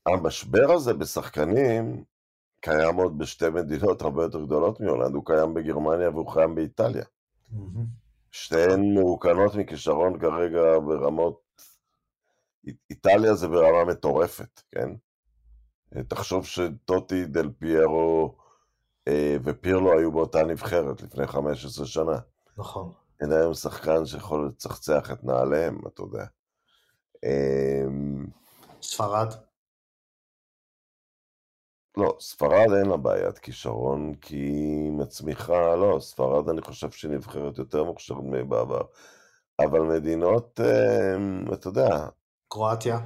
המשבר 0.06 0.72
הזה 0.72 0.94
בשחקנים 0.94 2.04
קיים 2.60 2.96
עוד 2.96 3.18
בשתי 3.18 3.50
מדינות 3.50 4.02
הרבה 4.02 4.22
יותר 4.22 4.44
גדולות 4.44 4.80
מהולנד, 4.80 5.14
הוא 5.14 5.26
קיים 5.26 5.54
בגרמניה 5.54 6.10
והוא 6.10 6.32
קיים 6.34 6.54
באיטליה. 6.54 7.04
שתיהן 8.44 8.94
מעוקנות 8.94 9.54
מכישרון 9.54 10.18
כרגע 10.18 10.78
ברמות... 10.86 11.40
איטליה 12.90 13.34
זה 13.34 13.48
ברמה 13.48 13.84
מטורפת, 13.84 14.62
כן? 14.72 14.88
תחשוב 16.08 16.46
שטוטי, 16.46 17.24
דל 17.24 17.50
פיירו 17.58 18.36
אה, 19.08 19.36
ופירלו 19.44 19.98
היו 19.98 20.12
באותה 20.12 20.42
נבחרת 20.42 21.02
לפני 21.02 21.26
15 21.26 21.86
שנה. 21.86 22.18
נכון. 22.58 22.92
אין 23.20 23.32
היום 23.32 23.54
שחקן 23.54 24.06
שיכול 24.06 24.46
לצחצח 24.46 25.10
את 25.12 25.24
נעליהם, 25.24 25.80
אתה 25.86 26.02
יודע. 26.02 26.24
אמ, 27.24 28.26
ספרד? 28.82 29.34
לא, 31.96 32.16
ספרד 32.20 32.72
אין 32.78 32.86
לה 32.86 32.96
בעיית 32.96 33.38
כישרון, 33.38 34.14
כי 34.14 34.36
היא 34.36 34.90
מצמיחה, 34.90 35.76
לא, 35.76 35.98
ספרד 36.00 36.48
אני 36.48 36.62
חושב 36.62 36.90
שהיא 36.90 37.10
נבחרת 37.10 37.58
יותר 37.58 37.84
מוכשרת 37.84 38.22
מבעבר. 38.22 38.82
אבל 39.60 39.80
מדינות, 39.80 40.60
אמ, 40.60 41.52
אתה 41.52 41.68
יודע... 41.68 42.06
קרואטיה? 42.48 42.98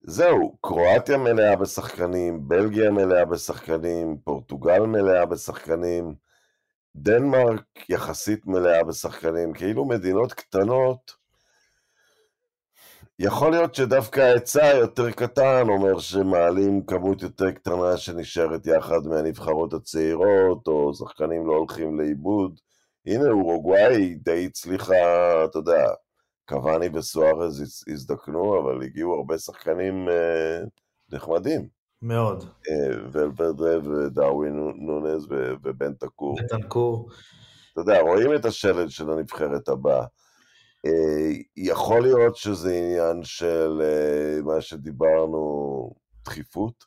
זהו, 0.00 0.56
קרואטיה 0.60 1.18
מלאה 1.18 1.56
בשחקנים, 1.56 2.48
בלגיה 2.48 2.90
מלאה 2.90 3.24
בשחקנים, 3.24 4.18
פורטוגל 4.24 4.80
מלאה 4.80 5.26
בשחקנים, 5.26 6.14
דנמרק 6.96 7.90
יחסית 7.90 8.46
מלאה 8.46 8.84
בשחקנים, 8.84 9.52
כאילו 9.52 9.84
מדינות 9.84 10.32
קטנות 10.32 11.16
יכול 13.18 13.50
להיות 13.50 13.74
שדווקא 13.74 14.20
ההיצע 14.20 14.64
היותר 14.64 15.10
קטן 15.10 15.68
אומר 15.68 15.98
שמעלים 15.98 16.86
כמות 16.86 17.22
יותר 17.22 17.50
קטנה 17.50 17.96
שנשארת 17.96 18.66
יחד 18.66 19.06
מהנבחרות 19.06 19.72
הצעירות, 19.72 20.66
או 20.66 20.94
שחקנים 20.94 21.46
לא 21.46 21.52
הולכים 21.52 22.00
לאיבוד. 22.00 22.60
הנה, 23.06 23.30
אורוגוואי 23.30 24.14
די 24.14 24.46
הצליחה, 24.46 24.94
אתה 25.44 25.58
יודע, 25.58 25.86
קוואני 26.48 26.88
וסוארז 26.94 27.84
הזדקנו, 27.88 28.60
אבל 28.60 28.82
הגיעו 28.82 29.14
הרבה 29.14 29.38
שחקנים 29.38 30.08
אה, 30.08 30.58
נחמדים. 31.12 31.68
מאוד. 32.02 32.44
ולברדה 33.12 33.88
ודרווין 33.88 34.72
נונז 34.76 35.26
ובן 35.62 35.92
תקור. 35.92 36.36
בטנקור. 36.44 37.08
אתה 37.72 37.80
יודע, 37.80 38.00
רואים 38.00 38.34
את 38.34 38.44
השלד 38.44 38.90
של 38.90 39.10
הנבחרת 39.10 39.68
הבאה. 39.68 40.04
יכול 41.56 42.02
להיות 42.02 42.36
שזה 42.36 42.74
עניין 42.74 43.24
של 43.24 43.82
מה 44.44 44.60
שדיברנו, 44.60 45.90
דחיפות. 46.24 46.84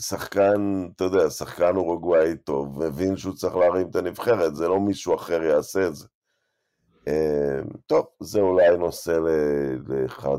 שחקן, 0.00 0.88
אתה 0.96 1.04
יודע, 1.04 1.30
שחקן 1.30 1.76
אורוגוואי 1.76 2.36
טוב, 2.36 2.86
מבין 2.86 3.16
שהוא 3.16 3.34
צריך 3.34 3.56
להרים 3.56 3.90
את 3.90 3.96
הנבחרת, 3.96 4.56
זה 4.56 4.68
לא 4.68 4.80
מישהו 4.80 5.14
אחר 5.14 5.42
יעשה 5.42 5.86
את 5.86 5.94
זה. 5.94 6.06
טוב, 7.86 8.06
זה 8.20 8.40
אולי 8.40 8.76
נושא 8.78 9.18
לאחד, 9.88 10.38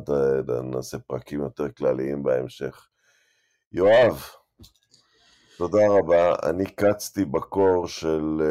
נעשה 0.63 0.99
פרקים 0.99 1.41
יותר 1.41 1.71
כלליים 1.71 2.23
בהמשך. 2.23 2.87
יואב, 3.71 4.23
תודה 5.57 5.87
רבה. 5.89 6.35
אני 6.49 6.65
קצתי 6.65 7.25
בקור 7.25 7.87
של... 7.87 8.41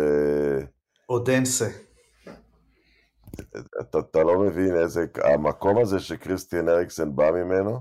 אודנסה. 1.10 1.68
אתה, 3.80 3.98
אתה 3.98 4.22
לא 4.22 4.38
מבין 4.38 4.76
איזה... 4.76 5.06
המקום 5.24 5.78
הזה 5.78 6.00
שקריסטיאן 6.00 6.68
אריקסן 6.68 7.16
בא 7.16 7.30
ממנו, 7.30 7.80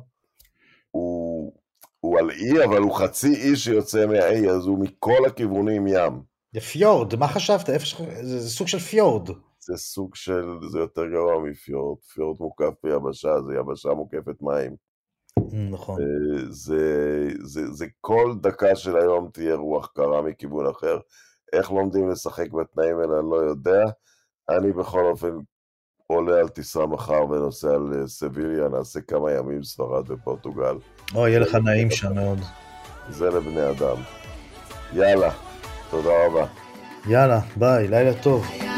הוא, 0.91 1.53
הוא 1.99 2.19
על 2.19 2.31
אי, 2.31 2.65
אבל 2.65 2.77
הוא 2.77 2.95
חצי 2.95 3.33
אי 3.33 3.55
שיוצא 3.55 4.05
מהאי, 4.05 4.49
אז 4.49 4.65
הוא 4.65 4.79
מכל 4.79 5.25
הכיוונים 5.27 5.87
ים. 5.87 6.21
זה 6.53 6.59
פיורד, 6.59 7.15
מה 7.15 7.27
חשבת? 7.27 7.69
איפה 7.69 7.85
ש... 7.85 8.01
זה, 8.21 8.39
זה 8.39 8.49
סוג 8.49 8.67
של 8.67 8.79
פיורד. 8.79 9.29
זה 9.59 9.77
סוג 9.77 10.15
של, 10.15 10.45
זה 10.71 10.79
יותר 10.79 11.05
גרוע 11.05 11.43
מפיורד. 11.43 11.97
פיורד 12.13 12.37
מוקף 12.39 12.73
ביבשה, 12.83 13.41
זה 13.47 13.53
יבשה 13.55 13.89
מוקפת 13.89 14.41
מים. 14.41 14.75
נכון. 15.71 16.01
זה, 16.49 17.27
זה, 17.41 17.71
זה 17.71 17.85
כל 18.01 18.35
דקה 18.41 18.75
של 18.75 18.97
היום 18.97 19.29
תהיה 19.33 19.55
רוח 19.55 19.91
קרה 19.95 20.21
מכיוון 20.21 20.67
אחר. 20.67 20.99
איך 21.53 21.71
לומדים 21.71 22.09
לשחק 22.09 22.51
בתנאים 22.51 22.99
האלה, 22.99 23.19
אני 23.19 23.29
לא 23.31 23.35
יודע. 23.35 23.83
אני 24.49 24.71
בכל 24.71 25.05
אופן 25.05 25.31
עולה 26.07 26.39
על 26.39 26.47
טיסה 26.47 26.85
מחר 26.85 27.29
ונוסע 27.29 27.77
לסביליה, 27.91 28.67
נעשה 28.67 29.01
כמה 29.01 29.31
ימים 29.31 29.63
ספרד 29.63 30.11
ופורטוגל. 30.11 30.75
או, 31.15 31.27
יהיה 31.27 31.39
לך 31.39 31.55
נעים 31.55 31.91
שם 31.91 32.15
מאוד. 32.15 32.39
זה 33.09 33.29
לבני 33.29 33.69
אדם. 33.69 33.97
יאללה, 34.93 35.31
תודה 35.89 36.09
רבה. 36.25 36.45
יאללה, 37.07 37.39
ביי, 37.57 37.87
לילה 37.87 38.23
טוב. 38.23 38.68